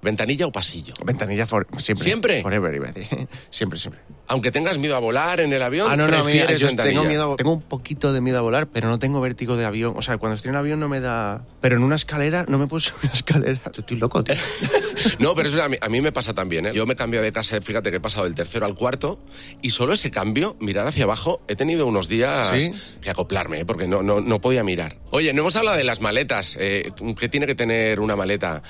¿Ventanilla 0.01 0.48
o 0.48 0.51
pasillo? 0.51 0.93
Ventanilla 1.05 1.46
siempre. 1.46 2.03
¿Siempre? 2.03 2.41
Forever, 2.41 2.74
iba 2.74 2.89
a 2.89 2.91
decir. 2.91 3.27
Siempre, 3.51 3.77
siempre. 3.77 4.01
Aunque 4.27 4.51
tengas 4.51 4.77
miedo 4.77 4.96
a 4.96 5.00
volar 5.00 5.41
en 5.41 5.51
el 5.51 5.62
avión, 5.62 5.88
ah, 5.91 5.98
no, 5.98 6.08
no, 6.08 6.24
prefieres 6.24 6.60
yo 6.60 6.74
tengo 6.74 7.03
miedo, 7.03 7.36
tengo 7.36 7.53
un 7.53 7.62
poquito 7.62 8.13
de 8.13 8.22
miedo 8.22 8.38
a 8.38 8.41
volar, 8.41 8.67
pero 8.67 8.88
no 8.88 8.98
tengo 8.98 9.20
vértigo 9.20 9.58
de 9.58 9.65
avión. 9.65 9.93
O 9.98 10.01
sea, 10.01 10.17
cuando 10.17 10.36
estoy 10.36 10.50
en 10.50 10.55
avión 10.55 10.79
no 10.79 10.88
me 10.88 11.01
da... 11.01 11.46
Pero 11.60 11.75
en 11.75 11.84
una 11.84 11.96
escalera 11.96 12.46
no 12.48 12.58
me 12.58 12.67
puedo 12.67 12.79
subir 12.81 13.00
una 13.03 13.13
escalera. 13.13 13.62
Estoy 13.77 13.98
loco, 13.98 14.24
tío. 14.24 14.36
no, 15.20 15.36
pero 15.36 15.50
eso 15.50 15.62
a 15.62 15.89
mí, 15.89 16.01
me 16.01 16.12
pasa 16.12 16.34
también, 16.34 16.67
¿eh? 16.67 16.72
Yo 16.74 16.86
me 16.86 16.96
cambio 16.96 17.22
de 17.22 17.31
casa, 17.31 17.60
fíjate 17.62 17.91
que 17.91 17.98
he 17.98 18.01
pasado 18.01 18.24
del 18.24 18.36
tercero 18.36 18.65
al 18.65 18.74
cuarto 18.74 19.20
y 19.62 19.72
solo 19.72 19.93
ese 19.93 20.12
cambio, 20.12 20.55
mirar 20.60 20.88
hacia 20.88 21.03
abajo, 21.03 21.41
he 21.48 21.55
tenido 21.55 21.86
unos 21.86 22.08
días 22.08 22.72
que 23.01 23.10
acoplarme, 23.10 23.60
¿eh? 23.60 23.65
porque 23.65 23.88
no, 23.88 24.01
no, 24.01 24.22
no 24.22 24.39
podía 24.39 24.63
mirar. 24.63 24.98
Oye, 25.10 25.34
no 25.34 25.41
hemos 25.41 25.55
hablado 25.58 25.77
de 25.77 25.84
las 25.84 26.00
maletas. 26.00 26.58
Eh, 26.60 26.91
¿Qué 27.20 27.27
tiene 27.27 27.48
que 27.48 27.55
tener 27.55 28.00
una 28.00 28.15
maleta 28.15 28.63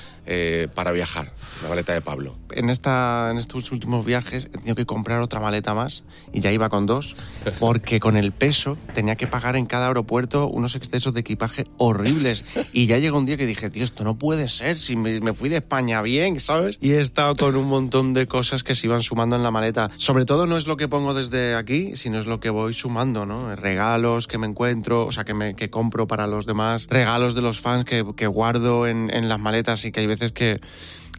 para 0.74 0.90
viajar? 0.92 1.21
Una 1.60 1.70
maleta 1.70 1.92
de 1.92 2.00
Pablo. 2.00 2.36
En, 2.50 2.70
esta, 2.70 3.28
en 3.30 3.38
estos 3.38 3.70
últimos 3.72 4.04
viajes 4.04 4.46
he 4.46 4.58
tenido 4.58 4.74
que 4.74 4.86
comprar 4.86 5.20
otra 5.20 5.40
maleta 5.40 5.74
más 5.74 6.04
y 6.32 6.40
ya 6.40 6.52
iba 6.52 6.68
con 6.68 6.86
dos, 6.86 7.16
porque 7.58 8.00
con 8.00 8.16
el 8.16 8.32
peso 8.32 8.78
tenía 8.94 9.16
que 9.16 9.26
pagar 9.26 9.56
en 9.56 9.66
cada 9.66 9.88
aeropuerto 9.88 10.48
unos 10.48 10.74
excesos 10.74 11.14
de 11.14 11.20
equipaje 11.20 11.66
horribles. 11.78 12.44
Y 12.72 12.86
ya 12.86 12.98
llegó 12.98 13.18
un 13.18 13.26
día 13.26 13.36
que 13.36 13.46
dije, 13.46 13.70
tío, 13.70 13.84
esto 13.84 14.04
no 14.04 14.18
puede 14.18 14.48
ser, 14.48 14.78
si 14.78 14.96
me, 14.96 15.34
fui 15.34 15.48
de 15.48 15.56
España 15.56 16.02
bien, 16.02 16.40
¿sabes? 16.40 16.78
Y 16.80 16.92
he 16.92 17.00
estado 17.00 17.34
con 17.36 17.56
un 17.56 17.66
montón 17.66 18.14
de 18.14 18.26
cosas 18.26 18.62
que 18.62 18.74
se 18.74 18.86
iban 18.86 19.02
sumando 19.02 19.36
en 19.36 19.42
la 19.42 19.50
maleta. 19.50 19.90
Sobre 19.96 20.24
todo 20.24 20.46
no 20.46 20.56
es 20.56 20.66
lo 20.66 20.76
que 20.76 20.88
pongo 20.88 21.14
desde 21.14 21.54
aquí, 21.54 21.96
sino 21.96 22.18
es 22.18 22.26
lo 22.26 22.40
que 22.40 22.50
voy 22.50 22.74
sumando, 22.74 23.26
¿no? 23.26 23.54
Regalos 23.56 24.26
que 24.26 24.38
me 24.38 24.46
encuentro, 24.46 25.06
o 25.06 25.12
sea, 25.12 25.24
que, 25.24 25.34
me, 25.34 25.54
que 25.54 25.70
compro 25.70 26.06
para 26.06 26.26
los 26.26 26.46
demás, 26.46 26.86
regalos 26.90 27.34
de 27.34 27.42
los 27.42 27.60
fans 27.60 27.84
que, 27.84 28.04
que 28.16 28.26
guardo 28.26 28.86
en, 28.86 29.10
en 29.12 29.28
las 29.28 29.40
maletas 29.40 29.84
y 29.84 29.92
que 29.92 30.00
hay 30.00 30.06
veces 30.06 30.32
que 30.32 30.60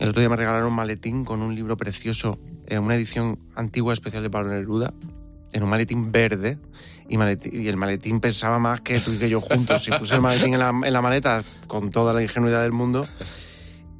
el 0.03 0.09
otro 0.09 0.19
día 0.19 0.29
me 0.29 0.35
regalaron 0.35 0.67
un 0.67 0.75
maletín 0.75 1.23
con 1.23 1.41
un 1.41 1.55
libro 1.55 1.77
precioso, 1.77 2.37
eh, 2.67 2.77
una 2.77 2.95
edición 2.95 3.39
antigua 3.55 3.93
especial 3.93 4.21
de 4.23 4.29
Pablo 4.29 4.51
Neruda. 4.51 4.93
en 5.53 5.61
un 5.63 5.69
maletín 5.69 6.11
verde 6.11 6.57
y, 7.07 7.15
maletín- 7.17 7.53
y 7.61 7.67
el 7.67 7.77
maletín 7.77 8.19
pesaba 8.19 8.57
más 8.57 8.81
que 8.81 8.99
tú 8.99 9.13
y 9.13 9.17
que 9.19 9.29
yo 9.29 9.39
juntos. 9.39 9.87
Y 9.87 9.91
puse 9.91 10.15
el 10.15 10.21
maletín 10.21 10.53
en 10.55 10.59
la, 10.59 10.69
en 10.69 10.91
la 10.93 10.99
maleta 11.01 11.43
con 11.67 11.91
toda 11.91 12.11
la 12.11 12.23
ingenuidad 12.23 12.63
del 12.63 12.71
mundo 12.71 13.07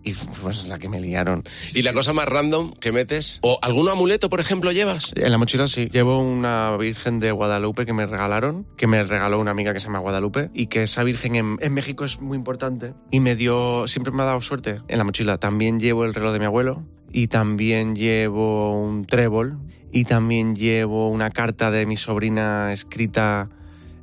y 0.04 0.14
pues 0.14 0.68
la 0.68 0.80
que 0.80 0.90
me 0.90 1.00
liaron. 1.00 1.44
¿Y 1.74 1.82
la 1.82 1.94
cosa 1.94 2.14
más 2.14 2.26
random 2.26 2.74
que 2.74 2.92
metes? 2.92 3.40
¿O 3.42 3.60
algún 3.62 3.88
amuleto, 3.90 4.30
por 4.30 4.40
ejemplo, 4.40 4.72
llevas? 4.72 5.14
En 5.16 5.32
la 5.32 5.38
mochila 5.38 5.68
sí. 5.68 5.88
Llevo 5.90 6.20
una 6.20 6.76
Virgen 6.78 7.20
de 7.20 7.32
Guadalupe 7.32 7.86
que 7.86 7.94
me 7.94 8.06
regalaron, 8.06 8.68
que 8.78 8.88
me 8.88 9.04
regaló 9.04 9.40
una 9.40 9.52
amiga 9.52 9.74
que 9.74 9.80
se 9.80 9.88
llama 9.88 10.00
Guadalupe, 10.00 10.50
y 10.54 10.68
que 10.68 10.84
esa 10.84 11.04
Virgen 11.04 11.36
en, 11.36 11.58
en 11.62 11.74
México 11.74 12.06
es 12.06 12.20
muy 12.20 12.38
importante. 12.38 12.94
Y 13.12 13.20
me 13.20 13.36
dio, 13.36 13.88
siempre 13.88 14.12
me 14.12 14.24
ha 14.24 14.26
dado 14.26 14.42
suerte 14.42 14.80
en 14.88 14.98
la 14.98 15.04
mochila. 15.04 15.38
También 15.38 15.80
llevo 15.80 16.06
el 16.06 16.14
reloj 16.14 16.34
de 16.34 16.40
mi 16.40 16.46
abuelo, 16.46 16.84
y 17.12 17.28
también 17.28 17.96
llevo 17.96 18.80
un 18.82 19.06
trébol, 19.06 19.60
y 19.92 20.06
también 20.06 20.56
llevo 20.56 21.10
una 21.10 21.30
carta 21.30 21.72
de 21.72 21.86
mi 21.86 21.96
sobrina 21.96 22.74
escrita 22.74 23.50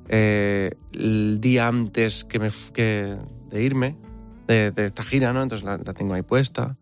eh, 0.09 0.73
el 0.93 1.41
día 1.41 1.69
antes 1.69 2.25
que 2.25 2.39
me, 2.39 2.51
que, 2.73 3.17
de 3.51 3.63
irme, 3.63 3.97
de, 4.51 4.71
de 4.73 4.87
esta 4.87 5.03
gira, 5.05 5.33
¿no? 5.33 5.43
Entonces 5.43 5.65
la- 5.65 5.79
la 5.79 5.95
tengo 5.95 6.15
ahí 6.15 6.23
puesta. 6.23 6.77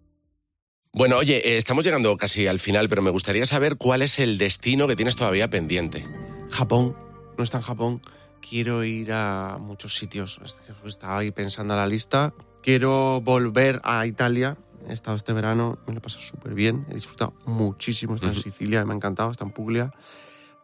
Bueno, 0.93 1.17
oye, 1.19 1.37
eh, 1.47 1.57
estamos 1.59 1.85
llegando 1.85 2.17
casi 2.17 2.47
al 2.47 2.59
final, 2.59 2.89
pero 2.89 3.03
me 3.03 3.11
gustaría 3.11 3.45
saber 3.47 3.77
cuál 3.77 4.03
es 4.03 4.19
el 4.19 4.39
destino 4.39 4.89
que 4.89 4.97
tienes 4.97 5.17
todavía 5.17 5.49
pendiente. 5.51 6.05
Japón, 6.51 6.97
no 7.37 7.45
está 7.45 7.59
en 7.59 7.63
Japón. 7.65 8.01
Quiero 8.49 8.83
ir 8.85 9.13
a 9.13 9.59
muchos 9.61 9.95
sitios. 9.97 10.41
Estaba 10.85 11.19
ahí 11.19 11.31
pensando 11.31 11.75
en 11.75 11.81
la 11.81 11.87
lista. 11.87 12.33
Quiero 12.63 13.21
volver 13.21 13.81
a 13.85 14.07
Italia. 14.07 14.57
He 14.89 14.93
estado 14.95 15.17
este 15.17 15.35
verano, 15.35 15.79
me 15.87 15.93
lo 15.93 15.99
he 15.99 16.01
pasado 16.01 16.23
súper 16.23 16.55
bien. 16.55 16.87
He 16.91 16.95
disfrutado 16.95 17.35
muchísimo. 17.45 18.15
Está 18.15 18.29
en. 18.29 18.37
Sicilia, 18.37 18.85
me 18.87 18.95
ha 18.95 18.97
encantado, 18.97 19.31
está 19.31 19.45
en 19.45 19.51
Puglia. 19.51 19.93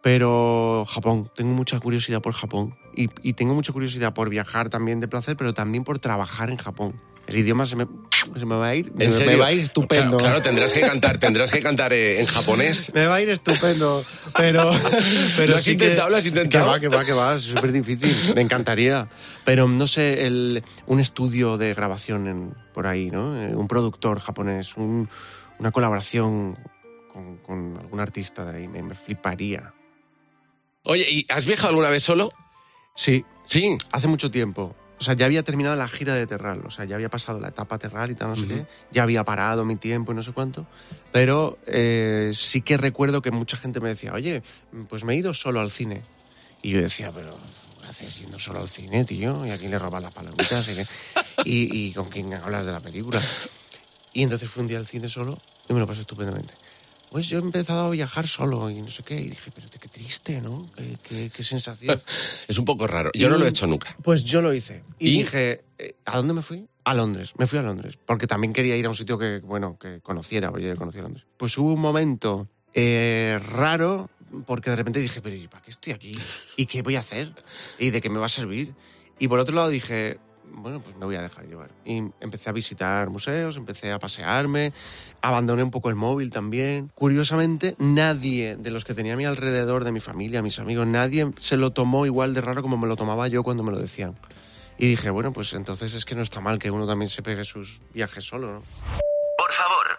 Pero 0.05 0.85
Japón, 0.87 1.31
tengo 1.35 1.55
mucha 1.55 1.81
curiosidad 1.81 2.21
por 2.21 2.35
Japón. 2.35 2.77
Y, 2.95 3.09
y 3.23 3.33
tengo 3.33 3.55
mucha 3.55 3.73
curiosidad 3.73 4.13
por 4.13 4.29
viajar 4.29 4.69
también 4.69 5.01
de 5.01 5.09
placer, 5.09 5.35
pero 5.35 5.55
también 5.55 5.83
por 5.83 5.99
trabajar 5.99 6.51
en 6.51 6.59
Japón. 6.59 7.01
El 7.27 7.39
idioma 7.39 7.65
se 7.65 7.75
me, 7.75 7.87
se 8.39 8.45
me 8.45 8.55
va 8.55 8.69
a 8.69 8.75
ir. 8.75 8.89
¿En 8.99 9.09
me, 9.09 9.13
serio? 9.15 9.33
me 9.33 9.37
va 9.39 9.47
a 9.47 9.53
ir 9.53 9.61
estupendo. 9.61 10.19
Claro, 10.19 10.19
claro, 10.19 10.43
tendrás 10.43 10.75
que 10.75 10.83
cantar, 10.83 11.17
tendrás 11.17 11.51
que 11.51 11.63
cantar 11.63 11.95
eh, 11.95 12.21
en 12.21 12.27
japonés. 12.27 12.93
Me 12.95 13.07
va 13.07 13.15
a 13.15 13.23
ir 13.23 13.31
estupendo, 13.31 14.05
pero... 14.37 14.73
pero 15.39 15.53
¿Lo 15.53 15.57
has 15.57 15.63
sí 15.65 15.71
intentado? 15.71 16.09
que, 16.09 16.11
¿Lo 16.11 16.17
has 16.19 16.27
intentado? 16.27 16.65
Que 16.67 16.71
va, 16.71 16.81
que 16.81 16.89
va, 16.89 17.05
que 17.07 17.13
va, 17.15 17.35
es 17.37 17.43
súper 17.45 17.73
difícil, 17.73 18.15
me 18.35 18.43
encantaría. 18.43 19.09
Pero 19.47 19.67
no 19.69 19.87
sé, 19.87 20.27
el, 20.27 20.63
un 20.85 21.01
estudio 21.01 21.57
de 21.57 21.73
grabación 21.73 22.27
en- 22.27 22.55
por 22.75 22.87
ahí, 22.87 23.11
¿no? 23.11 23.41
Eh, 23.41 23.57
Un 23.57 23.69
productor 23.69 24.21
japonés, 24.21 24.77
un- 24.77 25.09
una 25.59 25.71
colaboración 25.71 26.59
con, 27.11 27.39
con 27.39 27.79
algún 27.81 28.01
artista 28.01 28.45
de 28.45 28.59
ahí, 28.59 28.69
me, 28.69 28.83
me 28.83 28.95
fliparía. 28.95 29.73
Oye, 30.85 31.07
¿y 31.11 31.27
has 31.31 31.47
viajado 31.47 31.71
alguna 31.71 31.89
vez 31.91 32.03
solo? 32.05 32.33
Sí, 32.95 33.25
Sí. 33.45 33.77
hace 33.91 34.07
mucho 34.07 34.31
tiempo. 34.31 34.75
O 34.99 35.03
sea, 35.05 35.15
ya 35.15 35.27
había 35.27 35.43
terminado 35.43 35.77
la 35.77 35.89
gira 35.89 36.15
de 36.15 36.27
Terral, 36.27 36.65
o 36.65 36.71
sea, 36.71 36.85
ya 36.85 36.95
había 36.95 37.09
pasado 37.09 37.41
la 37.41 37.49
etapa 37.49 37.79
Terral 37.79 38.11
y 38.11 38.15
tal, 38.15 38.29
no 38.29 38.37
sé 38.37 38.43
Ujú. 38.45 38.55
qué, 38.55 38.67
ya 38.91 39.03
había 39.03 39.25
parado 39.25 39.65
mi 39.65 39.77
tiempo 39.77 40.13
y 40.13 40.15
no 40.15 40.23
sé 40.23 40.33
cuánto, 40.33 40.67
pero 41.13 41.59
eh, 41.67 42.31
sí 42.35 42.61
que 42.63 42.77
recuerdo 42.77 43.21
que 43.21 43.31
mucha 43.31 43.57
gente 43.57 43.81
me 43.81 43.89
decía, 43.89 44.13
oye, 44.13 44.43
pues 44.89 45.05
me 45.05 45.15
he 45.15 45.17
ido 45.17 45.35
solo 45.35 45.61
al 45.61 45.71
cine. 45.71 46.03
Y 46.63 46.71
yo 46.71 46.81
decía, 46.81 47.11
pero 47.13 47.37
¿qué 47.83 47.89
haces 47.89 48.19
yendo 48.19 48.39
solo 48.39 48.61
al 48.61 48.69
cine, 48.69 49.05
tío? 49.05 49.45
¿Y 49.45 49.51
a 49.51 49.59
quién 49.59 49.71
le 49.73 49.79
robas 49.79 50.03
las 50.03 50.13
palomitas? 50.13 50.69
¿Y, 51.45 51.45
y 51.89 51.93
con 51.93 52.09
quién 52.09 52.33
hablas 52.33 52.65
de 52.65 52.73
la 52.73 52.81
película? 52.81 53.21
Y 54.13 54.23
entonces 54.23 54.49
fui 54.49 54.63
un 54.63 54.69
día 54.69 54.79
al 54.79 54.87
cine 54.87 55.09
solo 55.09 55.37
y 55.69 55.73
me 55.75 55.81
lo 55.81 55.87
pasé 55.87 56.01
estupendamente. 56.03 56.55
Pues 57.15 57.29
yo 57.29 57.39
he 57.39 57.43
empezado 57.43 57.85
a 57.87 57.91
viajar 57.91 58.27
solo 58.27 58.69
y 58.71 58.83
no 58.83 58.89
sé 58.89 59.05
qué, 59.05 59.15
y 59.15 59.31
dije, 59.31 59.53
pero 59.55 59.69
qué 59.71 59.87
triste, 59.87 60.41
¿no? 60.41 60.69
Qué, 60.75 60.99
qué- 61.01 61.31
qué 61.31 61.45
sensación. 61.45 62.03
Es 62.49 62.59
un 62.59 62.65
poco 62.65 62.89
raro. 62.89 63.13
Yo 63.15 63.29
no 63.31 63.39
lo 63.39 63.45
he 63.47 63.51
hecho 63.51 63.69
nunca. 63.69 63.97
Pues 64.03 64.25
yo 64.25 64.43
lo 64.43 64.53
hice. 64.53 64.83
Y, 64.99 65.11
¿Y? 65.11 65.19
dije, 65.19 65.65
eh, 65.79 65.95
¿a 66.07 66.17
dónde 66.17 66.35
me 66.35 66.43
fui? 66.43 66.67
A 66.83 66.93
Londres. 66.93 67.33
Me 67.39 67.47
fui 67.47 67.61
a 67.61 67.63
Londres. 67.63 67.97
Porque 68.05 68.27
también 68.27 68.53
quería 68.53 68.77
ir 68.77 68.85
a 68.87 68.89
un 68.89 68.97
sitio 68.97 69.17
que, 69.17 69.39
bueno, 69.45 69.79
que 69.79 70.01
conociera. 70.01 70.51
Oye, 70.51 70.67
yo 70.71 70.77
conocía 70.77 71.03
Londres. 71.03 71.25
Pues 71.37 71.57
hubo 71.57 71.73
un 71.73 71.81
momento 71.81 72.49
eh, 72.73 73.39
raro 73.47 74.11
porque 74.45 74.71
de 74.71 74.75
repente 74.75 74.99
dije, 74.99 75.21
pero 75.21 75.37
¿y 75.37 75.47
para 75.47 75.63
qué 75.63 75.71
estoy 75.71 75.93
aquí? 75.93 76.11
¿Y 76.57 76.67
qué 76.67 76.83
voy 76.83 76.97
a 76.97 76.99
hacer? 76.99 77.33
¿Y 77.79 77.91
de 77.91 78.01
qué 78.01 78.11
me 78.11 78.19
va 78.19 78.27
a 78.27 78.29
servir? 78.29 78.75
Y 79.21 79.29
por 79.29 79.39
otro 79.39 79.55
lado 79.55 79.69
dije, 79.69 80.19
bueno, 80.51 80.81
pues 80.81 80.97
me 80.97 81.05
voy 81.05 81.17
a 81.17 81.23
dejar 81.23 81.47
llevar. 81.47 81.71
Y 81.85 81.99
empecé 82.21 82.51
a 82.51 82.53
visitar 82.53 83.11
museos, 83.11 83.57
empecé 83.57 83.93
a 83.93 83.99
pasearme, 83.99 84.73
abandoné 85.21 85.63
un 85.63 85.71
poco 85.71 85.89
el 85.89 85.95
móvil 85.95 86.31
también. 86.31 86.91
Curiosamente, 86.95 87.77
nadie 87.79 88.57
de 88.57 88.71
los 88.71 88.85
que 88.85 88.95
tenía 88.95 89.15
a 89.15 89.17
mi 89.17 89.27
alrededor, 89.27 89.85
de 89.85 89.93
mi 89.93 90.01
familia, 90.01 90.43
mis 90.43 90.59
amigos, 90.59 90.87
nadie 90.87 91.31
se 91.39 91.57
lo 91.57 91.73
tomó 91.73 92.07
igual 92.07 92.35
de 92.35 92.41
raro 92.41 92.63
como 92.63 92.77
me 92.77 92.87
lo 92.87 92.97
tomaba 92.97 93.29
yo 93.29 93.43
cuando 93.43 93.63
me 93.63 93.73
lo 93.73 93.79
decían. 93.79 94.17
Y 94.79 94.89
dije, 94.89 95.11
bueno, 95.11 95.33
pues 95.33 95.53
entonces 95.53 95.95
es 95.95 96.05
que 96.05 96.15
no 96.15 96.23
está 96.23 96.41
mal 96.41 96.59
que 96.59 96.71
uno 96.71 96.87
también 96.87 97.09
se 97.09 97.23
pegue 97.23 97.45
sus 97.45 97.81
viajes 97.93 98.25
solo, 98.25 98.53
¿no? 98.53 98.63
Por 99.39 99.53
favor, 99.53 99.99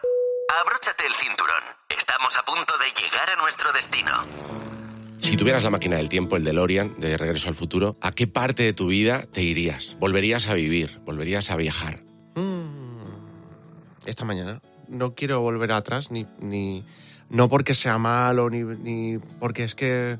abróchate 0.62 1.06
el 1.06 1.14
cinturón. 1.14 1.64
Estamos 1.98 2.38
a 2.38 2.44
punto 2.44 2.74
de 2.78 3.02
llegar 3.02 3.30
a 3.30 3.42
nuestro 3.42 3.72
destino. 3.72 4.85
Si 5.17 5.38
tuvieras 5.38 5.63
la 5.63 5.69
máquina 5.69 5.98
del 5.98 6.10
tiempo, 6.10 6.36
el 6.38 6.43
DeLorean, 6.43 7.00
de 7.00 7.17
Regreso 7.17 7.48
al 7.48 7.55
Futuro, 7.55 7.98
¿a 8.01 8.12
qué 8.12 8.27
parte 8.27 8.63
de 8.63 8.74
tu 8.74 8.88
vida 8.88 9.24
te 9.31 9.41
irías? 9.41 9.98
¿Volverías 10.00 10.48
a 10.48 10.53
vivir? 10.53 11.00
¿Volverías 11.05 11.51
a 11.51 11.55
viajar? 11.55 12.03
Mm, 12.36 14.05
Esta 14.05 14.24
mañana. 14.25 14.62
No 14.88 15.15
quiero 15.15 15.41
volver 15.41 15.72
atrás, 15.72 16.12
ni, 16.12 16.27
ni 16.39 16.86
no 17.29 17.50
porque 17.50 17.74
sea 17.74 17.98
malo, 17.98 18.50
ni, 18.50 18.62
ni 18.62 19.17
porque 19.39 19.63
es 19.63 19.74
que 19.74 20.19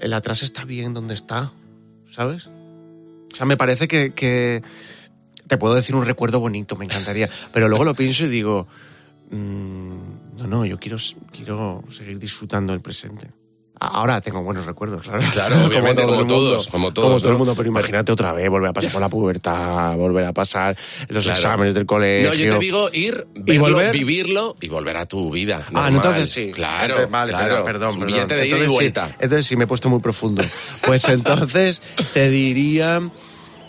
el 0.00 0.12
atrás 0.14 0.42
está 0.42 0.64
bien 0.64 0.94
donde 0.94 1.12
está, 1.12 1.52
¿sabes? 2.10 2.46
O 2.46 3.36
sea, 3.36 3.44
me 3.44 3.58
parece 3.58 3.88
que, 3.88 4.14
que 4.14 4.62
te 5.46 5.58
puedo 5.58 5.74
decir 5.74 5.94
un 5.94 6.06
recuerdo 6.06 6.40
bonito, 6.40 6.76
me 6.76 6.86
encantaría, 6.86 7.28
pero 7.52 7.68
luego 7.68 7.84
lo 7.84 7.94
pienso 7.94 8.24
y 8.24 8.28
digo, 8.28 8.66
mm, 9.30 10.36
no, 10.38 10.46
no, 10.46 10.64
yo 10.64 10.78
quiero, 10.78 10.96
quiero 11.30 11.84
seguir 11.90 12.18
disfrutando 12.18 12.72
el 12.72 12.80
presente. 12.80 13.28
Ahora 13.82 14.20
tengo 14.20 14.42
buenos 14.42 14.66
recuerdos, 14.66 15.00
claro. 15.02 15.22
Claro, 15.32 15.64
obviamente, 15.64 16.02
como 16.02 16.16
mundo. 16.18 16.34
todos, 16.34 16.68
como 16.68 16.92
todos, 16.92 17.08
Como 17.08 17.18
todo 17.20 17.28
¿no? 17.28 17.32
el 17.32 17.38
mundo, 17.38 17.54
pero 17.56 17.68
imagínate 17.68 18.12
otra 18.12 18.32
vez, 18.34 18.48
volver 18.50 18.68
a 18.68 18.72
pasar 18.74 18.92
por 18.92 19.00
la 19.00 19.08
pubertad, 19.08 19.96
volver 19.96 20.26
a 20.26 20.32
pasar 20.34 20.76
los 21.08 21.24
Claro. 21.24 21.38
exámenes 21.38 21.74
del 21.74 21.86
colegio. 21.86 22.28
No, 22.28 22.34
yo 22.34 22.50
te 22.52 22.58
digo 22.58 22.90
ir, 22.92 23.26
verlo, 23.34 23.62
volver? 23.62 23.92
vivirlo 23.92 24.54
y 24.60 24.68
volver 24.68 24.98
a 24.98 25.06
tu 25.06 25.30
vida. 25.30 25.64
Ah, 25.68 25.70
normal. 25.72 25.94
entonces 25.94 26.30
sí. 26.30 26.50
Claro, 26.52 26.84
Entonces, 26.94 27.10
vale, 27.10 27.32
claro. 27.32 27.64
perdón, 27.64 27.94
perdón. 27.94 28.06
Billete 28.06 28.34
de 28.36 28.46
ida 28.48 28.58
y 28.58 28.60
sí, 28.60 28.66
vuelta. 28.66 29.16
entonces 29.18 29.46
sí, 29.46 29.56
me 29.56 29.64
he 29.64 29.66
puesto 29.66 29.88
muy 29.88 30.00
profundo. 30.00 30.42
Pues 30.86 31.04
entonces 31.08 31.80
te 32.12 32.28
diría 32.28 33.00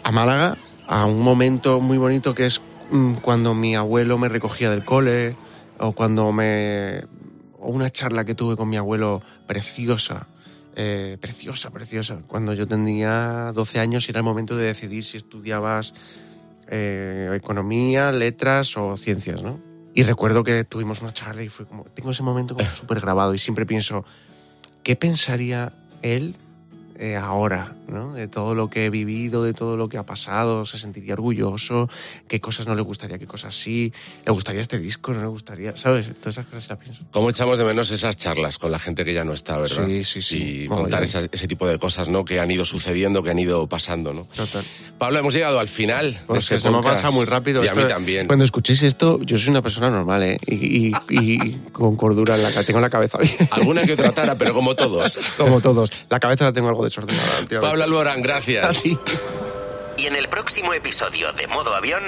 a 0.03 0.11
Málaga, 0.11 0.57
a 0.87 1.05
un 1.05 1.21
momento 1.21 1.79
muy 1.79 1.97
bonito 1.97 2.35
que 2.35 2.47
es 2.47 2.59
mm, 2.91 3.13
cuando 3.21 3.53
mi 3.53 3.75
abuelo 3.77 4.17
me 4.17 4.27
recogía 4.27 4.69
del 4.69 4.83
cole 4.83 5.37
o 5.79 5.93
cuando 5.93 6.31
me... 6.33 7.05
o 7.61 7.69
una 7.69 7.89
charla 7.89 8.25
que 8.25 8.35
tuve 8.35 8.55
con 8.55 8.67
mi 8.69 8.77
abuelo 8.77 9.21
preciosa. 9.47 10.27
eh, 10.75 11.17
preciosa, 11.19 11.69
preciosa. 11.69 12.21
Cuando 12.27 12.53
yo 12.53 12.65
tenía 12.65 13.51
12 13.53 13.79
años 13.79 14.07
y 14.07 14.11
era 14.11 14.19
el 14.19 14.23
momento 14.23 14.55
de 14.55 14.67
decidir 14.67 15.03
si 15.03 15.17
estudiabas 15.17 15.93
eh, 16.69 17.29
economía, 17.35 18.13
letras 18.13 18.77
o 18.77 18.95
ciencias, 18.95 19.41
¿no? 19.41 19.59
Y 19.93 20.03
recuerdo 20.03 20.45
que 20.45 20.63
tuvimos 20.63 21.01
una 21.01 21.13
charla 21.13 21.43
y 21.43 21.49
fue 21.49 21.65
como, 21.65 21.83
tengo 21.83 22.11
ese 22.11 22.23
momento 22.23 22.55
como 22.55 22.69
súper 22.71 23.01
grabado 23.01 23.33
y 23.33 23.37
siempre 23.37 23.65
pienso, 23.65 24.05
¿qué 24.81 24.95
pensaría 24.95 25.73
él 26.01 26.37
eh, 26.95 27.17
ahora, 27.17 27.75
¿no? 27.91 28.13
De 28.13 28.27
todo 28.27 28.55
lo 28.55 28.69
que 28.69 28.85
he 28.85 28.89
vivido, 28.89 29.43
de 29.43 29.53
todo 29.53 29.77
lo 29.77 29.89
que 29.89 29.97
ha 29.97 30.05
pasado, 30.05 30.65
se 30.65 30.77
sentiría 30.79 31.13
orgulloso, 31.13 31.89
qué 32.27 32.39
cosas 32.41 32.67
no 32.67 32.75
le 32.75 32.81
gustaría, 32.81 33.17
qué 33.19 33.27
cosas 33.27 33.53
sí, 33.55 33.91
le 34.25 34.31
gustaría 34.31 34.61
este 34.61 34.79
disco, 34.79 35.13
no 35.13 35.21
le 35.21 35.27
gustaría, 35.27 35.75
¿sabes? 35.77 36.07
Todas 36.19 36.35
esas 36.37 36.45
cosas 36.47 36.69
las 36.69 36.77
pienso. 36.79 37.03
¿Cómo 37.11 37.29
echamos 37.29 37.59
de 37.59 37.65
menos 37.65 37.91
esas 37.91 38.17
charlas 38.17 38.57
con 38.57 38.71
la 38.71 38.79
gente 38.79 39.05
que 39.05 39.13
ya 39.13 39.23
no 39.25 39.33
está, 39.33 39.57
verdad? 39.59 39.85
Sí, 39.85 40.03
sí, 40.03 40.21
sí. 40.21 40.37
Y 40.37 40.67
Mogollón. 40.69 40.83
contar 40.85 41.03
esa- 41.03 41.27
ese 41.31 41.47
tipo 41.47 41.67
de 41.67 41.77
cosas, 41.77 42.09
¿no? 42.09 42.25
Que 42.25 42.39
han 42.39 42.49
ido 42.49 42.65
sucediendo, 42.65 43.21
que 43.23 43.29
han 43.31 43.39
ido 43.39 43.67
pasando, 43.67 44.13
¿no? 44.13 44.25
Total. 44.35 44.63
Pablo, 44.97 45.19
hemos 45.19 45.33
llegado 45.33 45.59
al 45.59 45.67
final. 45.67 46.13
de 46.13 46.19
Pues 46.27 46.39
este 46.43 46.55
que 46.55 46.61
se 46.61 46.69
me 46.69 46.81
pasa 46.81 47.09
muy 47.11 47.25
rápido. 47.25 47.63
Y 47.63 47.67
a 47.67 47.73
mí 47.75 47.83
también. 47.87 48.27
Cuando 48.27 48.45
escuchéis 48.45 48.83
esto, 48.83 49.19
yo 49.23 49.37
soy 49.37 49.49
una 49.49 49.61
persona 49.61 49.89
normal, 49.89 50.23
¿eh? 50.23 50.37
Y, 50.47 50.87
y- 50.87 50.93
y 51.09 51.59
con 51.71 51.95
cordura 51.95 52.35
en 52.35 52.43
la 52.43 52.49
cabeza. 52.49 52.67
Tengo 52.67 52.79
la 52.79 52.89
cabeza 52.89 53.17
bien. 53.17 53.35
Alguna 53.51 53.83
que 53.85 53.93
otra 53.93 54.11
tara, 54.13 54.35
pero 54.37 54.53
como 54.53 54.75
todos. 54.75 55.17
Como 55.37 55.59
todos. 55.59 55.89
La 56.09 56.19
cabeza 56.19 56.45
la 56.45 56.53
tengo 56.53 56.69
algo 56.69 56.83
desordenada, 56.83 57.23
últimamente. 57.41 57.59
Pablo 57.59 57.80
Alborán, 57.81 58.21
gracias. 58.21 58.69
Así. 58.69 58.97
Y 59.97 60.07
en 60.07 60.15
el 60.15 60.29
próximo 60.29 60.73
episodio 60.73 61.31
de 61.33 61.47
Modo 61.47 61.75
Avión, 61.75 62.03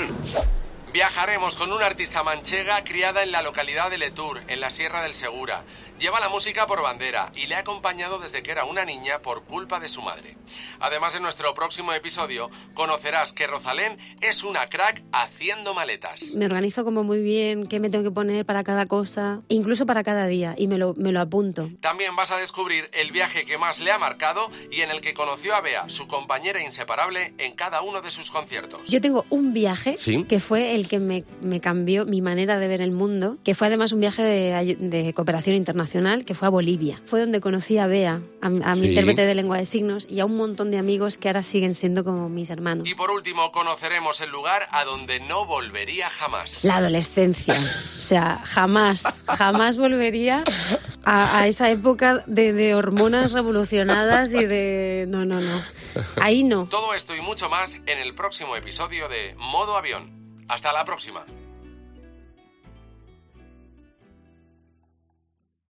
Viajaremos 0.93 1.55
con 1.55 1.71
una 1.71 1.87
artista 1.87 2.21
manchega 2.21 2.83
criada 2.83 3.23
en 3.23 3.31
la 3.31 3.41
localidad 3.41 3.89
de 3.89 3.97
Letour, 3.97 4.43
en 4.47 4.59
la 4.59 4.69
Sierra 4.69 5.01
del 5.01 5.15
Segura. 5.15 5.63
Lleva 5.99 6.19
la 6.19 6.27
música 6.27 6.67
por 6.67 6.81
bandera 6.81 7.31
y 7.35 7.45
le 7.45 7.55
ha 7.55 7.59
acompañado 7.59 8.19
desde 8.19 8.43
que 8.43 8.51
era 8.51 8.65
una 8.65 8.83
niña 8.83 9.19
por 9.19 9.43
culpa 9.43 9.79
de 9.79 9.87
su 9.87 10.01
madre. 10.01 10.35
Además, 10.79 11.15
en 11.15 11.21
nuestro 11.23 11.53
próximo 11.53 11.93
episodio 11.93 12.49
conocerás 12.73 13.31
que 13.31 13.47
Rosalén 13.47 13.97
es 14.19 14.43
una 14.43 14.67
crack 14.69 15.03
haciendo 15.11 15.73
maletas. 15.73 16.21
Me 16.35 16.45
organizo 16.45 16.83
como 16.83 17.03
muy 17.03 17.21
bien 17.21 17.67
qué 17.67 17.79
me 17.79 17.89
tengo 17.89 18.03
que 18.03 18.11
poner 18.11 18.45
para 18.45 18.63
cada 18.63 18.85
cosa, 18.87 19.41
incluso 19.47 19.85
para 19.85 20.03
cada 20.03 20.27
día, 20.27 20.55
y 20.57 20.67
me 20.67 20.77
lo, 20.77 20.93
me 20.95 21.11
lo 21.11 21.21
apunto. 21.21 21.69
También 21.79 22.15
vas 22.15 22.31
a 22.31 22.37
descubrir 22.37 22.89
el 22.93 23.11
viaje 23.11 23.45
que 23.45 23.57
más 23.57 23.79
le 23.79 23.91
ha 23.91 23.97
marcado 23.97 24.49
y 24.71 24.81
en 24.81 24.91
el 24.91 24.99
que 24.99 25.13
conoció 25.13 25.55
a 25.55 25.61
Bea, 25.61 25.85
su 25.89 26.07
compañera 26.07 26.61
inseparable, 26.63 27.33
en 27.37 27.55
cada 27.55 27.81
uno 27.81 28.01
de 28.01 28.11
sus 28.11 28.31
conciertos. 28.31 28.81
Yo 28.87 28.99
tengo 28.99 29.25
un 29.29 29.53
viaje 29.53 29.95
¿Sí? 29.97 30.25
que 30.25 30.39
fue 30.39 30.75
el 30.75 30.87
que 30.87 30.99
me, 30.99 31.23
me 31.41 31.61
cambió 31.61 32.05
mi 32.05 32.21
manera 32.21 32.59
de 32.59 32.67
ver 32.67 32.81
el 32.81 32.91
mundo, 32.91 33.37
que 33.43 33.53
fue 33.53 33.67
además 33.67 33.91
un 33.93 33.99
viaje 33.99 34.23
de, 34.23 34.75
de 34.79 35.13
cooperación 35.13 35.55
internacional, 35.93 36.25
que 36.25 36.33
fue 36.33 36.47
a 36.47 36.51
Bolivia. 36.51 37.01
Fue 37.05 37.19
donde 37.19 37.39
conocí 37.39 37.77
a 37.77 37.87
Bea, 37.87 38.21
a, 38.41 38.47
a 38.47 38.75
Sí. 38.75 38.81
mi 38.81 38.87
intérprete 38.89 39.25
de 39.25 39.35
lengua 39.35 39.57
de 39.57 39.65
signos, 39.65 40.07
y 40.09 40.19
a 40.19 40.25
un 40.25 40.35
montón 40.35 40.71
de 40.71 40.77
amigos 40.77 41.17
que 41.17 41.29
ahora 41.29 41.43
siguen 41.43 41.73
siendo 41.73 42.03
como 42.03 42.29
mis 42.29 42.49
hermanos. 42.49 42.87
Y 42.89 42.95
por 42.95 43.11
último, 43.11 43.51
conoceremos 43.51 44.19
el 44.21 44.29
lugar 44.31 44.67
a 44.71 44.83
donde 44.83 45.19
no 45.21 45.45
volvería 45.45 46.09
jamás. 46.09 46.63
La 46.63 46.77
adolescencia. 46.77 47.53
O 47.55 47.99
sea, 48.01 48.41
jamás, 48.43 49.23
jamás 49.27 49.77
volvería 49.77 50.43
a, 51.05 51.39
a 51.39 51.47
esa 51.47 51.69
época 51.69 52.23
de, 52.27 52.53
de 52.53 52.75
hormonas 52.75 53.33
revolucionadas 53.33 54.33
y 54.33 54.45
de... 54.45 55.05
No, 55.07 55.25
no, 55.25 55.39
no. 55.39 55.61
Ahí 56.21 56.43
no. 56.43 56.65
Todo 56.69 56.93
esto 56.93 57.15
y 57.15 57.21
mucho 57.21 57.49
más 57.49 57.75
en 57.85 57.99
el 57.99 58.13
próximo 58.15 58.55
episodio 58.55 59.07
de 59.09 59.35
Modo 59.37 59.77
Avión. 59.77 60.11
Hasta 60.47 60.73
la 60.73 60.83
próxima. 60.85 61.23